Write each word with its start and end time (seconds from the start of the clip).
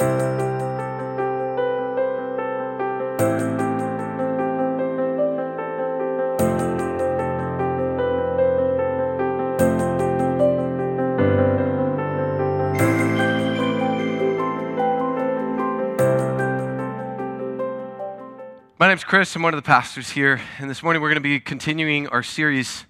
My 0.00 0.06
name's 18.86 19.02
Chris. 19.02 19.34
I'm 19.34 19.42
one 19.42 19.52
of 19.52 19.58
the 19.58 19.66
pastors 19.66 20.10
here. 20.10 20.40
And 20.60 20.70
this 20.70 20.84
morning 20.84 21.02
we're 21.02 21.08
going 21.08 21.16
to 21.16 21.20
be 21.20 21.40
continuing 21.40 22.06
our 22.08 22.22
series 22.22 22.86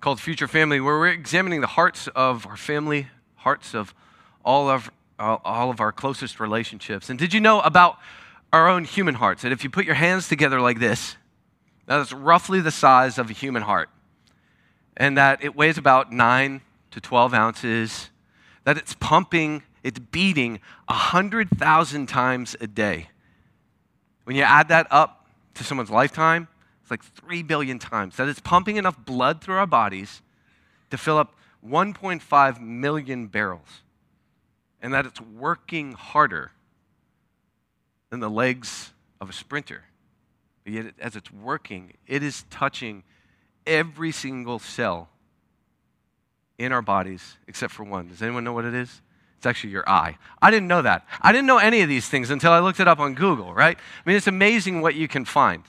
called 0.00 0.20
Future 0.20 0.46
Family, 0.46 0.80
where 0.80 0.98
we're 0.98 1.08
examining 1.08 1.62
the 1.62 1.66
hearts 1.66 2.08
of 2.08 2.46
our 2.46 2.58
family, 2.58 3.08
hearts 3.36 3.74
of 3.74 3.94
all 4.44 4.68
of, 4.68 4.90
all 5.22 5.70
of 5.70 5.80
our 5.80 5.92
closest 5.92 6.40
relationships. 6.40 7.08
And 7.08 7.18
did 7.18 7.32
you 7.32 7.40
know 7.40 7.60
about 7.60 7.98
our 8.52 8.68
own 8.68 8.84
human 8.84 9.14
hearts? 9.14 9.42
That 9.42 9.52
if 9.52 9.64
you 9.64 9.70
put 9.70 9.84
your 9.84 9.94
hands 9.94 10.28
together 10.28 10.60
like 10.60 10.78
this, 10.78 11.16
that's 11.86 12.12
roughly 12.12 12.60
the 12.60 12.70
size 12.70 13.18
of 13.18 13.30
a 13.30 13.32
human 13.32 13.62
heart. 13.62 13.88
And 14.96 15.16
that 15.16 15.42
it 15.42 15.56
weighs 15.56 15.78
about 15.78 16.12
9 16.12 16.60
to 16.90 17.00
12 17.00 17.34
ounces, 17.34 18.10
that 18.64 18.76
it's 18.76 18.94
pumping, 18.94 19.62
it's 19.82 19.98
beating 19.98 20.60
100,000 20.88 22.06
times 22.06 22.56
a 22.60 22.66
day. 22.66 23.08
When 24.24 24.36
you 24.36 24.42
add 24.42 24.68
that 24.68 24.86
up 24.90 25.26
to 25.54 25.64
someone's 25.64 25.90
lifetime, 25.90 26.48
it's 26.82 26.90
like 26.90 27.02
3 27.02 27.42
billion 27.42 27.78
times. 27.78 28.16
That 28.16 28.28
it's 28.28 28.40
pumping 28.40 28.76
enough 28.76 29.04
blood 29.04 29.40
through 29.40 29.56
our 29.56 29.66
bodies 29.66 30.22
to 30.90 30.98
fill 30.98 31.18
up 31.18 31.34
1.5 31.66 32.60
million 32.60 33.26
barrels. 33.26 33.82
And 34.82 34.92
that 34.92 35.06
it's 35.06 35.20
working 35.20 35.92
harder 35.92 36.50
than 38.10 38.20
the 38.20 38.28
legs 38.28 38.92
of 39.20 39.30
a 39.30 39.32
sprinter. 39.32 39.84
But 40.64 40.72
yet, 40.74 40.86
as 41.00 41.16
it's 41.16 41.32
working, 41.32 41.94
it 42.06 42.22
is 42.22 42.44
touching 42.50 43.04
every 43.66 44.12
single 44.12 44.58
cell 44.58 45.08
in 46.58 46.72
our 46.72 46.82
bodies 46.82 47.36
except 47.46 47.72
for 47.72 47.84
one. 47.84 48.08
Does 48.08 48.22
anyone 48.22 48.44
know 48.44 48.52
what 48.52 48.64
it 48.64 48.74
is? 48.74 49.00
It's 49.36 49.46
actually 49.46 49.70
your 49.70 49.88
eye. 49.88 50.18
I 50.40 50.50
didn't 50.50 50.68
know 50.68 50.82
that. 50.82 51.06
I 51.20 51.32
didn't 51.32 51.46
know 51.46 51.58
any 51.58 51.80
of 51.82 51.88
these 51.88 52.08
things 52.08 52.30
until 52.30 52.52
I 52.52 52.58
looked 52.58 52.80
it 52.80 52.88
up 52.88 52.98
on 52.98 53.14
Google, 53.14 53.54
right? 53.54 53.76
I 53.76 54.08
mean, 54.08 54.16
it's 54.16 54.26
amazing 54.26 54.82
what 54.82 54.94
you 54.94 55.08
can 55.08 55.24
find. 55.24 55.64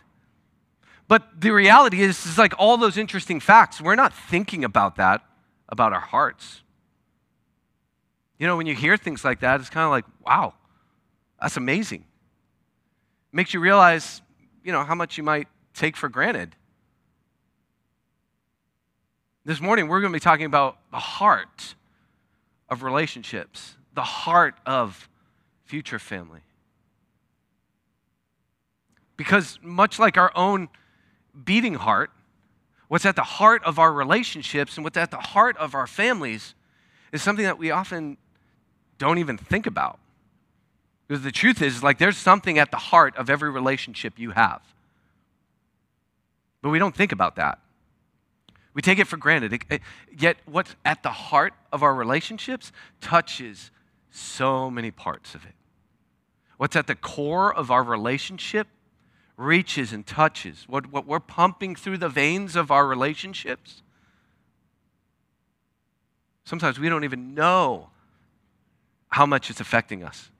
But 1.08 1.40
the 1.40 1.52
reality 1.52 2.02
is, 2.02 2.26
it's 2.26 2.38
like 2.38 2.54
all 2.58 2.78
those 2.78 2.98
interesting 2.98 3.40
facts, 3.40 3.80
we're 3.80 3.96
not 3.96 4.14
thinking 4.14 4.64
about 4.64 4.96
that, 4.96 5.22
about 5.70 5.94
our 5.94 6.00
hearts. 6.00 6.63
You 8.38 8.48
know, 8.48 8.58
when 8.58 8.66
you 8.66 8.76
hear 8.76 8.98
things 8.98 9.24
like 9.24 9.42
that, 9.42 9.60
it's 9.60 9.70
kind 9.70 9.86
of 9.86 9.92
like, 9.92 10.06
wow, 10.26 10.54
that's 11.42 11.58
amazing. 11.58 12.02
It 12.02 13.36
makes 13.36 13.54
you 13.54 13.60
realize, 13.60 14.22
you 14.64 14.72
know, 14.72 14.84
how 14.84 14.96
much 14.96 15.18
you 15.18 15.24
might 15.24 15.48
take 15.74 15.96
for 15.96 16.10
granted. 16.10 16.56
This 19.46 19.60
morning, 19.60 19.88
we're 19.88 20.00
going 20.00 20.12
to 20.12 20.16
be 20.16 20.22
talking 20.22 20.46
about 20.46 20.78
the 20.92 21.00
heart 21.00 21.76
of 22.70 22.82
relationships, 22.82 23.76
the 23.94 24.04
heart 24.04 24.56
of 24.66 25.10
future 25.66 26.00
family. 26.00 26.42
Because 29.18 29.60
much 29.62 30.00
like 30.00 30.18
our 30.18 30.32
own 30.36 30.70
beating 31.46 31.76
heart, 31.76 32.10
what's 32.88 33.06
at 33.06 33.16
the 33.16 33.24
heart 33.24 33.64
of 33.64 33.80
our 33.80 33.92
relationships 33.92 34.78
and 34.78 34.84
what's 34.84 34.98
at 34.98 35.12
the 35.12 35.18
heart 35.18 35.58
of 35.58 35.76
our 35.76 35.88
families 35.88 36.56
is 37.12 37.22
something 37.22 37.46
that 37.46 37.58
we 37.58 37.70
often 37.70 38.18
don't 39.04 39.20
even 39.20 39.38
think 39.38 39.68
about. 39.68 40.00
Because 41.08 41.24
the 41.24 41.32
truth 41.32 41.62
is, 41.62 41.84
like, 41.84 41.98
there's 41.98 42.18
something 42.18 42.58
at 42.58 42.72
the 42.72 42.78
heart 42.78 43.16
of 43.18 43.30
every 43.30 43.50
relationship 43.50 44.18
you 44.18 44.32
have. 44.32 44.62
But 46.62 46.70
we 46.70 46.80
don't 46.80 46.96
think 46.96 47.12
about 47.12 47.36
that. 47.36 47.60
We 48.74 48.82
take 48.82 49.00
it 49.00 49.06
for 49.06 49.18
granted. 49.18 49.64
Yet, 50.18 50.38
what's 50.46 50.76
at 50.84 51.04
the 51.04 51.12
heart 51.12 51.54
of 51.72 51.84
our 51.84 51.94
relationships 51.94 52.72
touches 53.02 53.70
so 54.10 54.72
many 54.72 54.90
parts 54.90 55.36
of 55.36 55.46
it. 55.46 55.54
What's 56.58 56.76
at 56.76 56.88
the 56.88 56.96
core 56.96 57.54
of 57.54 57.70
our 57.70 57.84
relationship 57.84 58.68
reaches 59.36 59.92
and 59.92 60.06
touches. 60.08 60.66
What, 60.68 60.92
what 60.92 61.06
we're 61.06 61.20
pumping 61.20 61.76
through 61.76 61.98
the 61.98 62.10
veins 62.10 62.56
of 62.56 62.72
our 62.72 62.88
relationships. 62.88 63.82
Sometimes 66.46 66.80
we 66.80 66.90
don't 66.90 67.04
even 67.04 67.34
know 67.34 67.90
how 69.14 69.26
much 69.26 69.50
it's 69.50 69.60
affecting 69.60 70.04
us. 70.04 70.32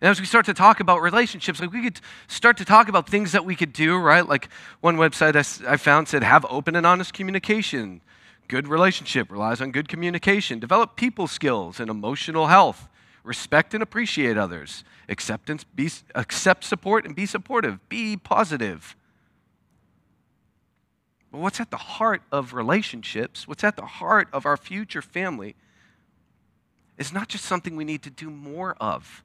And 0.00 0.10
as 0.10 0.20
we 0.20 0.26
start 0.26 0.46
to 0.46 0.54
talk 0.54 0.80
about 0.80 1.02
relationships, 1.02 1.60
like 1.60 1.72
we 1.72 1.82
could 1.82 2.00
start 2.28 2.56
to 2.58 2.64
talk 2.64 2.88
about 2.88 3.08
things 3.08 3.32
that 3.32 3.44
we 3.44 3.56
could 3.56 3.72
do, 3.72 3.96
right? 3.96 4.26
Like 4.26 4.48
one 4.80 4.96
website 4.96 5.34
I, 5.66 5.76
found 5.76 6.08
said, 6.08 6.22
have 6.22 6.46
open 6.48 6.76
and 6.76 6.86
honest 6.86 7.12
communication. 7.12 8.00
Good 8.46 8.68
relationship 8.68 9.30
relies 9.30 9.60
on 9.60 9.72
good 9.72 9.88
communication. 9.88 10.58
Develop 10.58 10.96
people 10.96 11.26
skills 11.26 11.80
and 11.80 11.90
emotional 11.90 12.46
health. 12.46 12.88
Respect 13.24 13.74
and 13.74 13.82
appreciate 13.82 14.38
others. 14.38 14.84
Acceptance, 15.08 15.64
be, 15.64 15.90
accept 16.14 16.64
support 16.64 17.04
and 17.04 17.14
be 17.14 17.26
supportive. 17.26 17.86
Be 17.88 18.16
positive. 18.16 18.96
But 21.30 21.40
what's 21.40 21.60
at 21.60 21.70
the 21.70 21.76
heart 21.76 22.22
of 22.30 22.54
relationships, 22.54 23.46
what's 23.46 23.64
at 23.64 23.76
the 23.76 23.84
heart 23.84 24.28
of 24.32 24.46
our 24.46 24.56
future 24.56 25.02
family, 25.02 25.56
is 26.98 27.12
not 27.12 27.28
just 27.28 27.44
something 27.44 27.76
we 27.76 27.84
need 27.84 28.02
to 28.02 28.10
do 28.10 28.28
more 28.28 28.76
of 28.80 29.22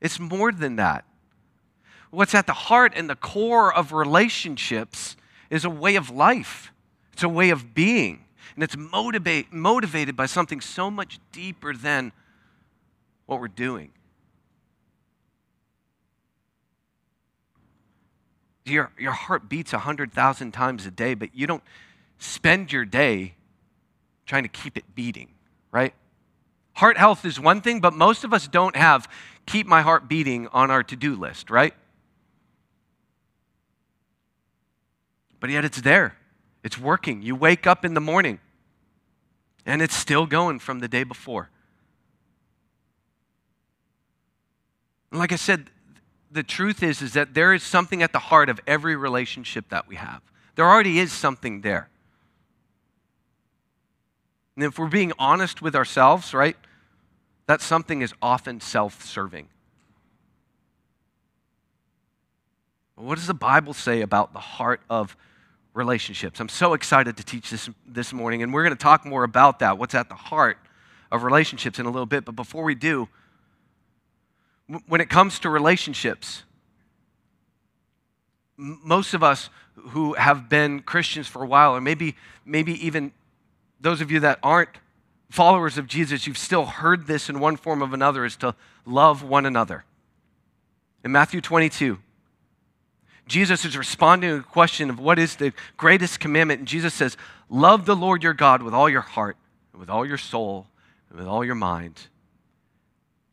it's 0.00 0.20
more 0.20 0.52
than 0.52 0.76
that. 0.76 1.04
What's 2.10 2.34
at 2.34 2.46
the 2.46 2.52
heart 2.52 2.92
and 2.94 3.10
the 3.10 3.16
core 3.16 3.74
of 3.74 3.92
relationships 3.92 5.16
is 5.50 5.64
a 5.64 5.70
way 5.70 5.96
of 5.96 6.10
life, 6.10 6.72
it's 7.12 7.22
a 7.22 7.28
way 7.28 7.50
of 7.50 7.74
being. 7.74 8.22
And 8.54 8.62
it's 8.62 8.76
motivate, 8.76 9.52
motivated 9.52 10.16
by 10.16 10.26
something 10.26 10.60
so 10.60 10.90
much 10.90 11.18
deeper 11.32 11.74
than 11.74 12.12
what 13.26 13.40
we're 13.40 13.48
doing. 13.48 13.90
Your, 18.64 18.92
your 18.98 19.12
heart 19.12 19.48
beats 19.48 19.72
100,000 19.72 20.52
times 20.52 20.86
a 20.86 20.90
day, 20.90 21.14
but 21.14 21.34
you 21.34 21.46
don't 21.46 21.62
spend 22.18 22.72
your 22.72 22.84
day 22.84 23.34
trying 24.24 24.44
to 24.44 24.48
keep 24.48 24.78
it 24.78 24.94
beating, 24.94 25.30
right? 25.76 25.92
Heart 26.72 26.96
health 26.96 27.26
is 27.26 27.38
one 27.38 27.60
thing, 27.60 27.80
but 27.80 27.92
most 27.92 28.24
of 28.24 28.32
us 28.32 28.48
don't 28.48 28.76
have 28.76 29.06
keep 29.44 29.66
my 29.66 29.82
heart 29.82 30.08
beating 30.08 30.48
on 30.48 30.70
our 30.70 30.82
to 30.82 30.96
do 30.96 31.14
list, 31.14 31.50
right? 31.50 31.74
But 35.38 35.50
yet 35.50 35.66
it's 35.66 35.82
there, 35.82 36.16
it's 36.64 36.78
working. 36.78 37.20
You 37.20 37.36
wake 37.36 37.66
up 37.66 37.84
in 37.84 37.92
the 37.92 38.00
morning 38.00 38.40
and 39.66 39.82
it's 39.82 39.94
still 39.94 40.24
going 40.24 40.60
from 40.60 40.78
the 40.80 40.88
day 40.88 41.04
before. 41.04 41.50
Like 45.12 45.32
I 45.32 45.36
said, 45.36 45.68
the 46.30 46.42
truth 46.42 46.82
is, 46.82 47.02
is 47.02 47.12
that 47.12 47.34
there 47.34 47.52
is 47.52 47.62
something 47.62 48.02
at 48.02 48.14
the 48.14 48.18
heart 48.18 48.48
of 48.48 48.60
every 48.66 48.96
relationship 48.96 49.68
that 49.68 49.86
we 49.86 49.96
have. 49.96 50.22
There 50.54 50.64
already 50.64 50.98
is 50.98 51.12
something 51.12 51.60
there. 51.60 51.90
And 54.56 54.64
if 54.64 54.78
we're 54.78 54.88
being 54.88 55.12
honest 55.18 55.60
with 55.60 55.76
ourselves, 55.76 56.32
right, 56.32 56.56
that 57.46 57.60
something 57.60 58.02
is 58.02 58.14
often 58.22 58.60
self 58.60 59.04
serving. 59.04 59.48
What 62.96 63.16
does 63.16 63.26
the 63.26 63.34
Bible 63.34 63.74
say 63.74 64.00
about 64.00 64.32
the 64.32 64.40
heart 64.40 64.80
of 64.88 65.16
relationships? 65.74 66.40
I'm 66.40 66.48
so 66.48 66.72
excited 66.72 67.18
to 67.18 67.22
teach 67.22 67.50
this 67.50 67.68
this 67.86 68.12
morning, 68.14 68.42
and 68.42 68.54
we're 68.54 68.62
going 68.62 68.74
to 68.74 68.82
talk 68.82 69.04
more 69.04 69.22
about 69.22 69.58
that, 69.58 69.76
what's 69.76 69.94
at 69.94 70.08
the 70.08 70.14
heart 70.14 70.56
of 71.12 71.22
relationships 71.22 71.78
in 71.78 71.84
a 71.84 71.90
little 71.90 72.06
bit. 72.06 72.24
But 72.24 72.32
before 72.32 72.64
we 72.64 72.74
do, 72.74 73.08
when 74.86 75.02
it 75.02 75.10
comes 75.10 75.38
to 75.40 75.50
relationships, 75.50 76.42
most 78.56 79.12
of 79.12 79.22
us 79.22 79.50
who 79.74 80.14
have 80.14 80.48
been 80.48 80.80
Christians 80.80 81.28
for 81.28 81.42
a 81.42 81.46
while, 81.46 81.76
or 81.76 81.82
maybe, 81.82 82.16
maybe 82.46 82.84
even 82.84 83.12
those 83.80 84.00
of 84.00 84.10
you 84.10 84.20
that 84.20 84.38
aren't 84.42 84.70
followers 85.30 85.78
of 85.78 85.86
Jesus, 85.86 86.26
you've 86.26 86.38
still 86.38 86.64
heard 86.64 87.06
this 87.06 87.28
in 87.28 87.40
one 87.40 87.56
form 87.56 87.82
or 87.82 87.92
another 87.92 88.24
is 88.24 88.36
to 88.36 88.54
love 88.84 89.22
one 89.22 89.46
another. 89.46 89.84
In 91.04 91.12
Matthew 91.12 91.40
22, 91.40 91.98
Jesus 93.26 93.64
is 93.64 93.76
responding 93.76 94.30
to 94.30 94.36
the 94.38 94.42
question 94.42 94.88
of 94.88 95.00
what 95.00 95.18
is 95.18 95.36
the 95.36 95.52
greatest 95.76 96.20
commandment. 96.20 96.60
And 96.60 96.68
Jesus 96.68 96.94
says, 96.94 97.16
Love 97.48 97.86
the 97.86 97.96
Lord 97.96 98.22
your 98.22 98.34
God 98.34 98.62
with 98.62 98.74
all 98.74 98.88
your 98.88 99.00
heart, 99.00 99.36
and 99.72 99.80
with 99.80 99.90
all 99.90 100.06
your 100.06 100.18
soul, 100.18 100.66
and 101.10 101.18
with 101.18 101.28
all 101.28 101.44
your 101.44 101.54
mind. 101.54 102.08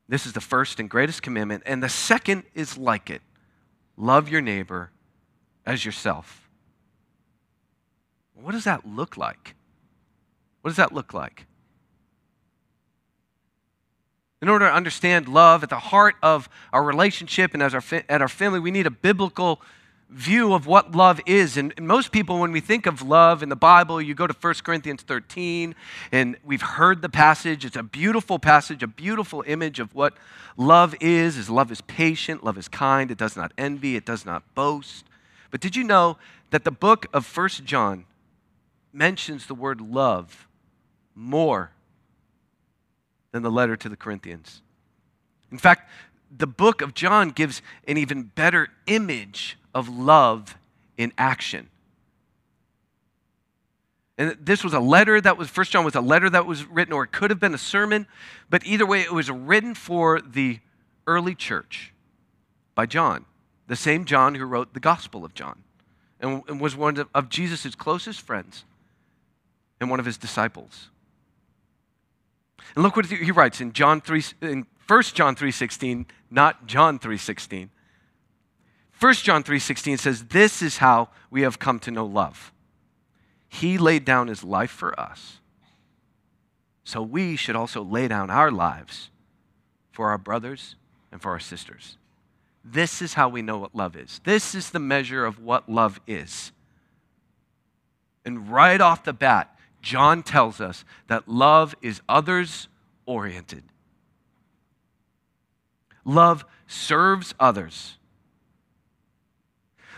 This 0.07 0.25
is 0.25 0.34
the 0.34 0.42
first 0.42 0.80
and 0.80 0.89
greatest 0.89 1.22
commandment. 1.22 1.63
And 1.66 1.81
the 1.81 1.89
second 1.89 2.44
is 2.54 2.78
like 2.78 3.10
it 3.10 3.22
love 3.96 4.30
your 4.30 4.42
neighbor 4.42 4.92
as 5.66 5.86
yourself. 5.86 6.50
What 8.34 8.51
does 8.51 8.66
that 8.66 8.86
look 8.88 9.16
like? 9.18 9.56
What 10.63 10.69
does 10.69 10.77
that 10.77 10.94
look 10.94 11.13
like? 11.13 11.45
In 14.42 14.48
order 14.48 14.65
to 14.65 14.74
understand 14.74 15.27
love 15.27 15.62
at 15.62 15.69
the 15.69 15.77
heart 15.77 16.15
of 16.24 16.48
our 16.71 16.81
relationship 16.81 17.54
and 17.54 17.62
as 17.62 17.74
our 17.74 17.83
at 18.07 18.21
our 18.21 18.30
family, 18.30 18.62
we 18.62 18.71
need 18.71 18.88
a 18.88 18.92
biblical 18.92 19.62
view 20.10 20.54
of 20.54 20.65
what 20.65 20.95
love 20.95 21.19
is. 21.25 21.57
And, 21.57 21.74
and, 21.75 21.86
most 21.86 22.13
people, 22.13 22.39
when 22.39 22.54
we 22.54 22.62
think 22.62 22.86
of 22.86 23.01
love 23.01 23.44
in 23.44 23.50
the 23.50 23.57
Bible, 23.57 24.01
you 24.01 24.15
go 24.15 24.25
to 24.25 24.33
1 24.33 24.54
Corinthians 24.63 25.01
13, 25.01 25.75
and 26.13 26.38
we've 26.45 26.62
heard 26.62 27.01
the 27.01 27.10
passage. 27.10 27.65
It's 27.65 27.75
a 27.75 27.83
beautiful 27.83 28.39
passage, 28.39 28.83
a 28.83 28.88
beautiful 28.88 29.44
image 29.45 29.81
of 29.81 29.94
what 29.94 30.13
love 30.56 30.95
is. 31.01 31.38
Is 31.38 31.50
love 31.50 31.74
is 31.74 31.81
patient, 31.81 32.42
love 32.42 32.57
is 32.57 32.69
kind, 32.69 33.12
it 33.12 33.18
does 33.18 33.36
not 33.36 33.51
envy, 33.57 33.98
it 33.98 34.06
does 34.06 34.25
not 34.25 34.44
boast. 34.56 35.04
But 35.51 35.60
did 35.60 35.75
you 35.75 35.83
know 35.83 36.18
that 36.51 36.63
the 36.63 36.71
book 36.71 37.07
of 37.12 37.25
1 37.36 37.50
John 37.65 38.06
mentions 38.94 39.48
the 39.48 39.56
word 39.56 39.81
love 39.81 40.48
more 41.15 41.71
than 43.31 43.44
the 43.44 43.51
letter 43.51 43.75
to 43.75 43.89
the 43.89 43.95
Corinthians? 43.95 44.62
In 45.51 45.57
fact, 45.57 45.89
the 46.36 46.48
book 46.48 46.81
of 46.81 46.94
John 46.94 47.30
gives 47.30 47.62
an 47.88 47.98
even 47.98 48.24
better 48.24 48.69
image 48.88 49.57
of 49.74 49.88
love 49.88 50.57
in 50.98 51.13
action. 51.18 51.69
And 54.18 54.38
this 54.39 54.63
was 54.63 54.74
a 54.74 54.80
letter 54.80 55.19
that 55.21 55.38
was, 55.38 55.50
First 55.50 55.71
John 55.71 55.83
was 55.83 55.95
a 55.95 56.01
letter 56.01 56.30
that 56.30 56.45
was 56.45 56.65
written, 56.65 56.94
or 56.94 57.04
it 57.04 57.12
could 57.12 57.30
have 57.30 57.39
been 57.39 57.54
a 57.54 57.60
sermon, 57.60 58.07
but 58.50 58.65
either 58.65 58.86
way, 58.86 59.01
it 59.01 59.12
was 59.12 59.30
written 59.30 59.74
for 59.74 60.21
the 60.21 60.60
early 61.07 61.36
church 61.36 61.94
by 62.75 62.86
John, 62.86 63.25
the 63.68 63.75
same 63.75 64.06
John 64.06 64.36
who 64.36 64.45
wrote 64.45 64.74
the 64.74 64.80
Gospel 64.80 65.25
of 65.25 65.33
John 65.33 65.63
and, 66.19 66.62
was 66.62 66.75
one 66.75 67.06
of 67.13 67.30
Jesus' 67.30 67.75
closest 67.75 68.21
friends 68.21 68.63
and 69.80 69.89
one 69.89 70.00
of 70.00 70.06
his 70.06 70.18
disciples. 70.18 70.89
And 72.76 72.84
look 72.84 72.96
what 72.96 73.06
he 73.06 73.32
writes 73.32 73.62
in 73.62 73.74
John 73.74 74.02
3, 74.02 74.24
in 74.42 74.66
1 74.88 75.02
John 75.04 75.36
3.16, 75.36 76.06
not 76.30 76.66
John 76.66 77.00
3.16. 77.00 77.70
1 79.04 79.14
John 79.16 79.44
3:16 79.44 80.00
says 80.00 80.24
this 80.28 80.62
is 80.62 80.78
how 80.78 81.10
we 81.30 81.42
have 81.42 81.60
come 81.60 81.78
to 81.80 81.92
know 81.92 82.06
love. 82.06 82.54
He 83.50 83.78
laid 83.78 84.06
down 84.06 84.30
his 84.30 84.46
life 84.46 84.72
for 84.72 84.98
us. 84.98 85.42
So 86.86 87.02
we 87.02 87.36
should 87.36 87.58
also 87.58 87.84
lay 87.84 88.08
down 88.08 88.30
our 88.30 88.50
lives 88.50 89.10
for 89.92 90.10
our 90.10 90.18
brothers 90.18 90.78
and 91.12 91.22
for 91.22 91.32
our 91.32 91.40
sisters. 91.40 91.98
This 92.64 93.02
is 93.02 93.16
how 93.16 93.28
we 93.28 93.42
know 93.42 93.58
what 93.58 93.76
love 93.76 93.98
is. 93.98 94.22
This 94.24 94.56
is 94.56 94.70
the 94.70 94.80
measure 94.80 95.26
of 95.26 95.38
what 95.38 95.68
love 95.68 96.00
is. 96.08 96.54
And 98.24 98.50
right 98.50 98.80
off 98.80 99.04
the 99.04 99.12
bat, 99.12 99.53
John 99.84 100.24
tells 100.24 100.60
us 100.60 100.84
that 101.08 101.28
love 101.28 101.76
is 101.84 102.02
others 102.10 102.68
oriented. 103.06 103.64
Love 106.04 106.44
serves 106.66 107.36
others 107.40 107.98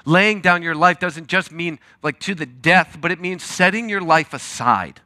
laying 0.05 0.39
down 0.39 0.61
your 0.61 0.75
life 0.75 0.99
doesn't 0.99 1.27
just 1.27 1.51
mean 1.51 1.79
like 2.01 2.19
to 2.21 2.35
the 2.35 2.45
death, 2.45 2.97
but 3.01 3.11
it 3.11 3.19
means 3.19 3.43
setting 3.43 3.89
your 3.89 4.01
life 4.01 4.33
aside, 4.33 5.01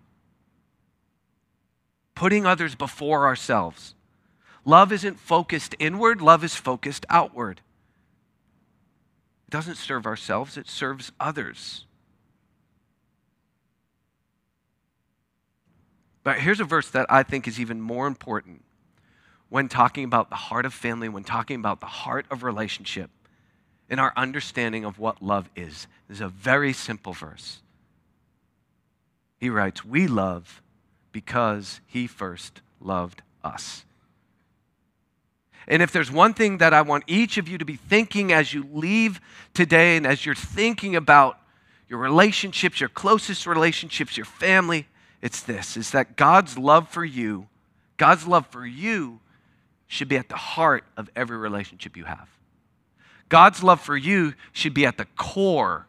putting 2.14 2.46
others 2.46 2.76
before 2.76 3.26
ourselves. 3.26 3.96
Love 4.66 4.92
isn't 4.92 5.20
focused 5.20 5.74
inward, 5.80 6.22
love 6.22 6.44
is 6.44 6.56
focused 6.56 7.06
outward. 7.10 7.62
It 9.48 9.52
doesn't 9.52 9.76
serve 9.76 10.06
ourselves, 10.06 10.58
it 10.58 10.68
serves 10.68 11.12
others. 11.20 11.86
But 16.30 16.42
here's 16.42 16.60
a 16.60 16.64
verse 16.64 16.88
that 16.92 17.08
I 17.10 17.24
think 17.24 17.48
is 17.48 17.60
even 17.60 17.82
more 17.82 18.06
important 18.06 18.64
when 19.50 19.68
talking 19.68 20.04
about 20.04 20.30
the 20.30 20.36
heart 20.36 20.64
of 20.64 20.76
family, 20.76 21.10
when 21.10 21.24
talking 21.24 21.60
about 21.60 21.80
the 21.80 21.88
heart 21.88 22.28
of 22.30 22.44
relationship 22.44 23.10
in 23.90 23.98
our 23.98 24.14
understanding 24.16 24.86
of 24.86 25.00
what 25.00 25.24
love 25.24 25.50
is. 25.56 25.88
This 26.08 26.18
is 26.18 26.22
a 26.22 26.28
very 26.28 26.72
simple 26.72 27.14
verse. 27.14 27.64
He 29.40 29.50
writes, 29.50 29.84
We 29.84 30.06
love 30.06 30.62
because 31.12 31.82
he 31.88 32.06
first 32.06 32.62
loved 32.80 33.24
us. 33.44 33.84
And 35.68 35.82
if 35.82 35.92
there's 35.92 36.12
one 36.12 36.36
thing 36.36 36.60
that 36.60 36.76
I 36.76 36.84
want 36.84 37.06
each 37.08 37.40
of 37.40 37.50
you 37.50 37.58
to 37.58 37.66
be 37.66 37.76
thinking 37.76 38.32
as 38.32 38.54
you 38.54 38.68
leave 38.72 39.20
today 39.56 39.98
and 39.98 40.06
as 40.06 40.28
you're 40.28 40.36
thinking 40.36 40.96
about 40.96 41.40
your 41.88 41.98
relationships, 41.98 42.80
your 42.80 42.90
closest 42.90 43.48
relationships, 43.48 44.16
your 44.16 44.28
family, 44.28 44.86
it's 45.22 45.42
this 45.42 45.76
is 45.76 45.92
that 45.92 46.16
God's 46.16 46.58
love 46.58 46.90
for 46.90 47.04
you, 47.04 47.48
God's 47.98 48.26
love 48.26 48.48
for 48.48 48.66
you 48.66 49.20
should 49.88 50.08
be 50.08 50.18
at 50.18 50.30
the 50.30 50.36
heart 50.36 50.84
of 50.96 51.10
every 51.16 51.38
relationship 51.38 51.98
you 51.98 52.06
have. 52.06 52.30
God's 53.28 53.62
love 53.64 53.82
for 53.82 53.98
you 53.98 54.34
should 54.54 54.74
be 54.74 54.86
at 54.86 54.98
the 54.98 55.06
core 55.18 55.88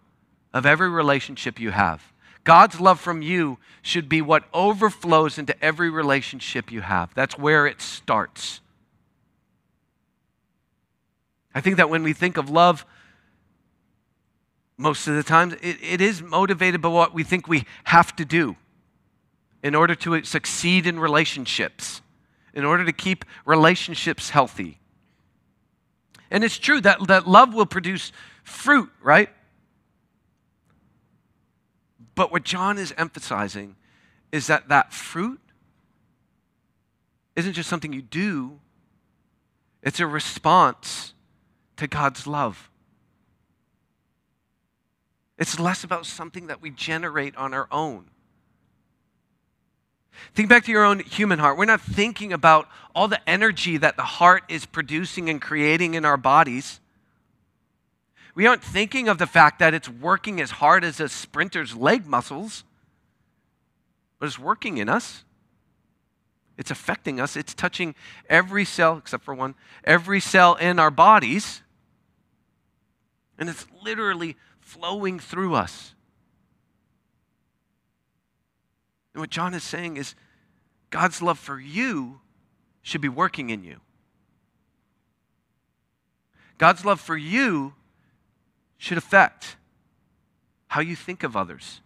of 0.52 0.66
every 0.66 0.88
relationship 0.88 1.60
you 1.60 1.70
have. 1.70 2.12
God's 2.44 2.80
love 2.80 2.98
from 2.98 3.22
you 3.22 3.58
should 3.82 4.08
be 4.08 4.22
what 4.22 4.44
overflows 4.52 5.38
into 5.38 5.62
every 5.62 5.90
relationship 5.90 6.72
you 6.72 6.80
have. 6.80 7.14
That's 7.14 7.38
where 7.38 7.66
it 7.66 7.80
starts. 7.80 8.60
I 11.54 11.60
think 11.60 11.76
that 11.76 11.90
when 11.90 12.02
we 12.02 12.12
think 12.12 12.36
of 12.36 12.48
love, 12.48 12.84
most 14.76 15.06
of 15.06 15.14
the 15.14 15.22
time, 15.22 15.52
it, 15.62 15.76
it 15.82 16.00
is 16.00 16.22
motivated 16.22 16.80
by 16.80 16.88
what 16.88 17.12
we 17.12 17.22
think 17.22 17.46
we 17.46 17.64
have 17.84 18.16
to 18.16 18.24
do 18.24 18.56
in 19.62 19.74
order 19.74 19.94
to 19.94 20.22
succeed 20.24 20.86
in 20.86 20.98
relationships, 20.98 22.00
in 22.54 22.64
order 22.64 22.84
to 22.84 22.92
keep 22.92 23.24
relationships 23.44 24.30
healthy. 24.30 24.78
And 26.30 26.44
it's 26.44 26.58
true 26.58 26.80
that, 26.80 27.06
that 27.08 27.28
love 27.28 27.54
will 27.54 27.66
produce 27.66 28.12
fruit, 28.44 28.90
right? 29.02 29.28
But 32.14 32.32
what 32.32 32.44
John 32.44 32.78
is 32.78 32.94
emphasizing 32.96 33.76
is 34.32 34.46
that 34.46 34.68
that 34.68 34.92
fruit 34.92 35.40
isn't 37.36 37.52
just 37.52 37.68
something 37.68 37.92
you 37.92 38.02
do, 38.02 38.60
it's 39.82 40.00
a 40.00 40.06
response 40.06 41.14
to 41.76 41.86
God's 41.86 42.26
love. 42.26 42.70
It's 45.38 45.58
less 45.58 45.82
about 45.82 46.04
something 46.04 46.48
that 46.48 46.60
we 46.60 46.70
generate 46.70 47.34
on 47.36 47.54
our 47.54 47.66
own. 47.70 48.10
Think 50.34 50.48
back 50.48 50.64
to 50.64 50.72
your 50.72 50.84
own 50.84 51.00
human 51.00 51.38
heart. 51.38 51.58
We're 51.58 51.64
not 51.64 51.80
thinking 51.80 52.32
about 52.32 52.68
all 52.94 53.08
the 53.08 53.28
energy 53.28 53.76
that 53.76 53.96
the 53.96 54.02
heart 54.02 54.44
is 54.48 54.66
producing 54.66 55.28
and 55.28 55.40
creating 55.40 55.94
in 55.94 56.04
our 56.04 56.16
bodies. 56.16 56.80
We 58.34 58.46
aren't 58.46 58.62
thinking 58.62 59.08
of 59.08 59.18
the 59.18 59.26
fact 59.26 59.58
that 59.58 59.74
it's 59.74 59.88
working 59.88 60.40
as 60.40 60.52
hard 60.52 60.84
as 60.84 61.00
a 61.00 61.08
sprinter's 61.08 61.74
leg 61.74 62.06
muscles, 62.06 62.64
but 64.18 64.26
it's 64.26 64.38
working 64.38 64.78
in 64.78 64.88
us. 64.88 65.24
It's 66.56 66.70
affecting 66.70 67.20
us. 67.20 67.36
It's 67.36 67.54
touching 67.54 67.94
every 68.28 68.64
cell, 68.64 68.98
except 68.98 69.24
for 69.24 69.34
one, 69.34 69.54
every 69.82 70.20
cell 70.20 70.56
in 70.56 70.78
our 70.78 70.90
bodies. 70.90 71.62
And 73.38 73.48
it's 73.48 73.66
literally 73.82 74.36
flowing 74.60 75.18
through 75.18 75.54
us. 75.54 75.94
And 79.14 79.20
what 79.20 79.30
John 79.30 79.54
is 79.54 79.62
saying 79.62 79.96
is 79.96 80.14
God's 80.90 81.22
love 81.22 81.38
for 81.38 81.58
you 81.58 82.20
should 82.82 83.00
be 83.00 83.08
working 83.08 83.50
in 83.50 83.64
you. 83.64 83.80
God's 86.58 86.84
love 86.84 87.00
for 87.00 87.16
you 87.16 87.74
should 88.76 88.98
affect 88.98 89.56
how 90.68 90.80
you 90.80 90.94
think 90.94 91.22
of 91.22 91.36
others, 91.36 91.80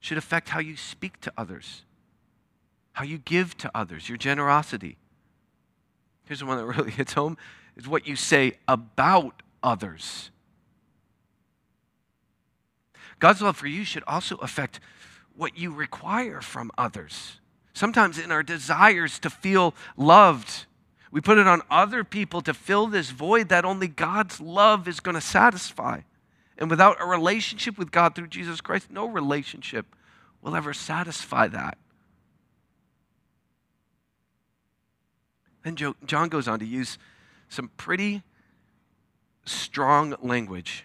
should 0.00 0.18
affect 0.18 0.48
how 0.48 0.60
you 0.60 0.76
speak 0.76 1.20
to 1.20 1.32
others, 1.36 1.82
how 2.92 3.04
you 3.04 3.18
give 3.18 3.56
to 3.58 3.70
others, 3.74 4.08
your 4.08 4.18
generosity. 4.18 4.96
Here's 6.24 6.40
the 6.40 6.46
one 6.46 6.58
that 6.58 6.64
really 6.76 6.90
hits 6.90 7.12
home 7.12 7.36
is 7.76 7.86
what 7.86 8.06
you 8.06 8.16
say 8.16 8.54
about 8.66 9.42
others. 9.62 10.30
God's 13.18 13.42
love 13.42 13.56
for 13.56 13.66
you 13.66 13.84
should 13.84 14.04
also 14.06 14.36
affect 14.36 14.80
what 15.40 15.56
you 15.56 15.72
require 15.72 16.42
from 16.42 16.70
others. 16.76 17.40
Sometimes 17.72 18.18
in 18.18 18.30
our 18.30 18.42
desires 18.42 19.18
to 19.20 19.30
feel 19.30 19.74
loved, 19.96 20.66
we 21.10 21.22
put 21.22 21.38
it 21.38 21.46
on 21.46 21.62
other 21.70 22.04
people 22.04 22.42
to 22.42 22.52
fill 22.52 22.86
this 22.86 23.08
void 23.08 23.48
that 23.48 23.64
only 23.64 23.88
God's 23.88 24.38
love 24.38 24.86
is 24.86 25.00
going 25.00 25.14
to 25.14 25.20
satisfy. 25.20 26.02
And 26.58 26.68
without 26.68 27.00
a 27.00 27.06
relationship 27.06 27.78
with 27.78 27.90
God 27.90 28.14
through 28.14 28.26
Jesus 28.26 28.60
Christ, 28.60 28.90
no 28.90 29.06
relationship 29.06 29.86
will 30.42 30.54
ever 30.54 30.74
satisfy 30.74 31.48
that. 31.48 31.78
Then 35.64 35.76
John 36.04 36.28
goes 36.28 36.48
on 36.48 36.58
to 36.58 36.66
use 36.66 36.98
some 37.48 37.70
pretty 37.78 38.22
strong 39.46 40.14
language 40.20 40.84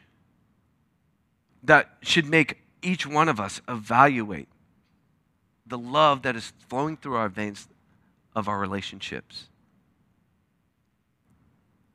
that 1.62 1.90
should 2.02 2.26
make 2.26 2.65
each 2.86 3.08
one 3.08 3.27
of 3.27 3.39
us 3.39 3.62
evaluate 3.68 4.48
the 5.65 5.77
love 5.77 6.22
that 6.22 6.36
is 6.36 6.54
flowing 6.70 6.96
through 6.96 7.15
our 7.15 7.30
veins 7.30 7.68
of 8.36 8.48
our 8.48 8.60
relationships. 8.60 9.48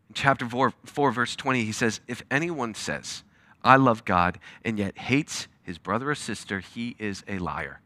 In 0.09 0.15
chapter 0.15 0.49
4, 0.49 0.73
4, 0.85 1.13
verse 1.13 1.37
20, 1.37 1.65
he 1.65 1.73
says, 1.73 2.01
If 2.09 2.23
anyone 2.31 2.75
says, 2.75 3.23
I 3.63 3.77
love 3.77 4.05
God, 4.05 4.39
and 4.65 4.79
yet 4.79 4.99
hates 4.99 5.47
his 5.63 5.79
brother 5.79 6.11
or 6.11 6.15
sister, 6.15 6.61
he 6.61 6.97
is 6.99 7.23
a 7.29 7.39
liar. 7.39 7.81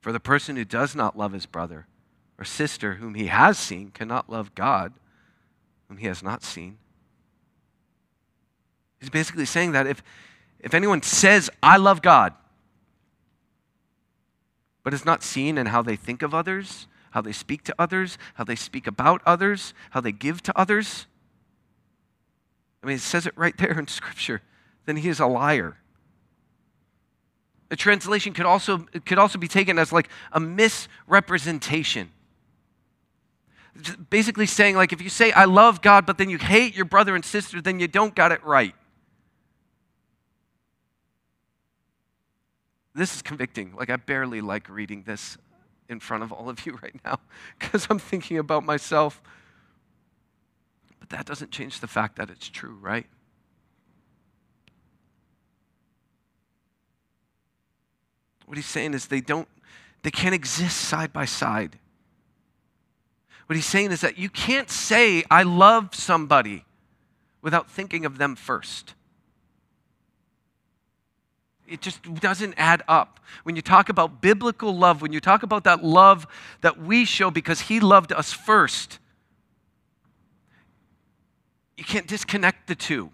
For 0.00 0.12
the 0.12 0.20
person 0.20 0.56
who 0.56 0.64
does 0.64 0.94
not 0.94 1.18
love 1.18 1.32
his 1.32 1.46
brother 1.46 1.86
or 2.38 2.44
sister 2.44 2.94
whom 2.94 3.14
he 3.14 3.26
has 3.26 3.58
seen 3.58 3.90
cannot 3.90 4.30
love 4.30 4.54
God 4.54 4.92
whom 5.88 5.96
he 5.96 6.06
has 6.06 6.22
not 6.22 6.42
seen. 6.42 6.78
He's 9.04 9.10
basically 9.10 9.44
saying 9.44 9.72
that 9.72 9.86
if, 9.86 10.02
if 10.60 10.72
anyone 10.72 11.02
says, 11.02 11.50
I 11.62 11.76
love 11.76 12.00
God, 12.00 12.32
but 14.82 14.94
is 14.94 15.04
not 15.04 15.22
seen 15.22 15.58
in 15.58 15.66
how 15.66 15.82
they 15.82 15.94
think 15.94 16.22
of 16.22 16.32
others, 16.32 16.86
how 17.10 17.20
they 17.20 17.30
speak 17.32 17.64
to 17.64 17.74
others, 17.78 18.16
how 18.36 18.44
they 18.44 18.56
speak 18.56 18.86
about 18.86 19.20
others, 19.26 19.74
how 19.90 20.00
they 20.00 20.10
give 20.10 20.42
to 20.44 20.58
others, 20.58 21.06
I 22.82 22.86
mean, 22.86 22.96
it 22.96 23.02
says 23.02 23.26
it 23.26 23.36
right 23.36 23.54
there 23.58 23.78
in 23.78 23.88
Scripture, 23.88 24.40
then 24.86 24.96
he 24.96 25.10
is 25.10 25.20
a 25.20 25.26
liar. 25.26 25.76
A 27.70 27.76
translation 27.76 28.32
could 28.32 28.46
also, 28.46 28.86
could 29.04 29.18
also 29.18 29.38
be 29.38 29.48
taken 29.48 29.78
as 29.78 29.92
like 29.92 30.08
a 30.32 30.40
misrepresentation. 30.40 32.10
Basically 34.08 34.46
saying, 34.46 34.76
like, 34.76 34.94
if 34.94 35.02
you 35.02 35.10
say, 35.10 35.30
I 35.32 35.44
love 35.44 35.82
God, 35.82 36.06
but 36.06 36.16
then 36.16 36.30
you 36.30 36.38
hate 36.38 36.74
your 36.74 36.86
brother 36.86 37.14
and 37.14 37.22
sister, 37.22 37.60
then 37.60 37.80
you 37.80 37.86
don't 37.86 38.14
got 38.14 38.32
it 38.32 38.42
right. 38.42 38.74
This 42.94 43.14
is 43.14 43.22
convicting. 43.22 43.74
Like, 43.76 43.90
I 43.90 43.96
barely 43.96 44.40
like 44.40 44.68
reading 44.68 45.02
this 45.02 45.36
in 45.88 46.00
front 46.00 46.22
of 46.22 46.32
all 46.32 46.48
of 46.48 46.64
you 46.64 46.78
right 46.82 46.94
now 47.04 47.18
because 47.58 47.86
I'm 47.90 47.98
thinking 47.98 48.38
about 48.38 48.64
myself. 48.64 49.22
But 51.00 51.10
that 51.10 51.26
doesn't 51.26 51.50
change 51.50 51.80
the 51.80 51.86
fact 51.86 52.16
that 52.16 52.30
it's 52.30 52.48
true, 52.48 52.78
right? 52.80 53.06
What 58.46 58.56
he's 58.56 58.66
saying 58.66 58.94
is 58.94 59.06
they 59.06 59.20
don't, 59.20 59.48
they 60.02 60.10
can't 60.10 60.34
exist 60.34 60.76
side 60.76 61.12
by 61.12 61.24
side. 61.24 61.78
What 63.46 63.56
he's 63.56 63.66
saying 63.66 63.92
is 63.92 64.00
that 64.00 64.18
you 64.18 64.30
can't 64.30 64.70
say, 64.70 65.24
I 65.30 65.42
love 65.42 65.94
somebody 65.94 66.64
without 67.42 67.70
thinking 67.70 68.06
of 68.06 68.18
them 68.18 68.36
first. 68.36 68.94
It 71.66 71.80
just 71.80 72.02
doesn't 72.20 72.54
add 72.56 72.82
up. 72.88 73.20
When 73.42 73.56
you 73.56 73.62
talk 73.62 73.88
about 73.88 74.20
biblical 74.20 74.76
love, 74.76 75.00
when 75.00 75.12
you 75.12 75.20
talk 75.20 75.42
about 75.42 75.64
that 75.64 75.82
love 75.82 76.26
that 76.60 76.78
we 76.78 77.04
show 77.04 77.30
because 77.30 77.62
he 77.62 77.80
loved 77.80 78.12
us 78.12 78.32
first, 78.32 78.98
you 81.76 81.84
can't 81.84 82.06
disconnect 82.06 82.66
the 82.66 82.74
two. 82.74 83.10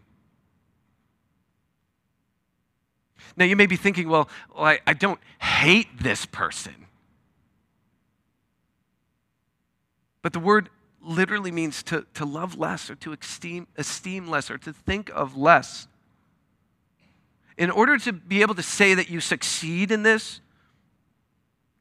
Now, 3.36 3.44
you 3.44 3.56
may 3.56 3.66
be 3.66 3.76
thinking, 3.76 4.08
well, 4.08 4.28
well 4.54 4.64
I, 4.64 4.80
I 4.86 4.92
don't 4.94 5.20
hate 5.40 6.02
this 6.02 6.26
person. 6.26 6.74
But 10.22 10.32
the 10.32 10.40
word 10.40 10.68
literally 11.02 11.50
means 11.50 11.82
to, 11.84 12.04
to 12.14 12.24
love 12.24 12.58
less 12.58 12.90
or 12.90 12.94
to 12.96 13.12
esteem, 13.12 13.66
esteem 13.76 14.28
less 14.28 14.50
or 14.50 14.58
to 14.58 14.72
think 14.72 15.10
of 15.14 15.36
less. 15.36 15.86
In 17.60 17.70
order 17.70 17.98
to 17.98 18.12
be 18.14 18.40
able 18.40 18.54
to 18.54 18.62
say 18.62 18.94
that 18.94 19.10
you 19.10 19.20
succeed 19.20 19.92
in 19.92 20.02
this, 20.02 20.40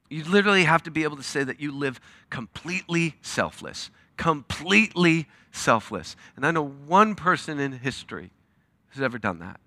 you 0.09 0.25
literally 0.25 0.65
have 0.65 0.83
to 0.83 0.91
be 0.91 1.03
able 1.03 1.15
to 1.15 1.23
say 1.23 1.41
that 1.41 1.61
you 1.61 1.71
live 1.71 2.01
completely 2.29 3.15
selfless, 3.21 3.89
completely 4.17 5.29
selfless. 5.53 6.17
And 6.35 6.45
I 6.45 6.51
know 6.51 6.67
one 6.67 7.15
person 7.15 7.61
in 7.61 7.71
history 7.71 8.31
who's 8.89 9.01
ever 9.01 9.17
done 9.17 9.39
that. 9.39 9.61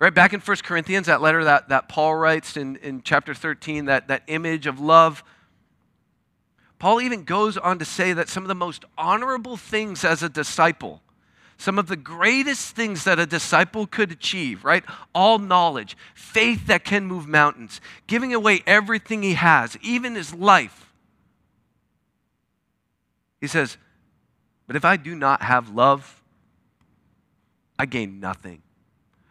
Right 0.00 0.14
back 0.14 0.32
in 0.32 0.40
1 0.40 0.56
Corinthians, 0.64 1.08
that 1.08 1.20
letter 1.20 1.44
that, 1.44 1.68
that 1.68 1.90
Paul 1.90 2.14
writes 2.14 2.56
in, 2.56 2.76
in 2.76 3.02
chapter 3.02 3.34
13, 3.34 3.84
that, 3.84 4.08
that 4.08 4.22
image 4.28 4.66
of 4.66 4.80
love, 4.80 5.22
Paul 6.78 7.02
even 7.02 7.24
goes 7.24 7.58
on 7.58 7.78
to 7.80 7.84
say 7.84 8.14
that 8.14 8.30
some 8.30 8.44
of 8.44 8.48
the 8.48 8.54
most 8.54 8.86
honorable 8.96 9.58
things 9.58 10.06
as 10.06 10.22
a 10.22 10.30
disciple 10.30 11.02
some 11.56 11.78
of 11.78 11.86
the 11.86 11.96
greatest 11.96 12.74
things 12.74 13.04
that 13.04 13.18
a 13.18 13.26
disciple 13.26 13.86
could 13.86 14.10
achieve, 14.10 14.64
right? 14.64 14.84
All 15.14 15.38
knowledge, 15.38 15.96
faith 16.14 16.66
that 16.66 16.84
can 16.84 17.06
move 17.06 17.26
mountains, 17.26 17.80
giving 18.06 18.34
away 18.34 18.62
everything 18.66 19.22
he 19.22 19.34
has, 19.34 19.76
even 19.82 20.14
his 20.14 20.34
life. 20.34 20.92
He 23.40 23.46
says, 23.46 23.76
But 24.66 24.76
if 24.76 24.84
I 24.84 24.96
do 24.96 25.14
not 25.14 25.42
have 25.42 25.70
love, 25.70 26.22
I 27.78 27.86
gain 27.86 28.20
nothing. 28.20 28.62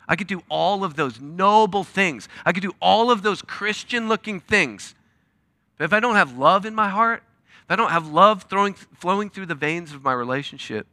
I 0.07 0.15
could 0.15 0.27
do 0.27 0.43
all 0.49 0.83
of 0.83 0.95
those 0.95 1.19
noble 1.19 1.83
things. 1.83 2.27
I 2.45 2.51
could 2.51 2.63
do 2.63 2.73
all 2.81 3.09
of 3.09 3.21
those 3.21 3.41
Christian 3.41 4.09
looking 4.09 4.39
things. 4.39 4.95
But 5.77 5.85
if 5.85 5.93
I 5.93 5.99
don't 5.99 6.15
have 6.15 6.37
love 6.37 6.65
in 6.65 6.75
my 6.75 6.89
heart, 6.89 7.23
if 7.63 7.71
I 7.71 7.75
don't 7.75 7.91
have 7.91 8.07
love 8.07 8.43
throwing, 8.49 8.73
flowing 8.73 9.29
through 9.29 9.45
the 9.47 9.55
veins 9.55 9.93
of 9.93 10.03
my 10.03 10.13
relationship, 10.13 10.87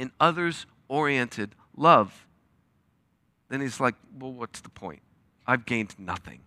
in 0.00 0.10
others 0.18 0.64
oriented 0.88 1.54
love, 1.76 2.26
then 3.50 3.60
he's 3.60 3.78
like, 3.78 3.94
well, 4.18 4.32
what's 4.32 4.60
the 4.60 4.70
point? 4.70 5.02
I've 5.46 5.66
gained 5.66 5.94
nothing. 5.98 6.40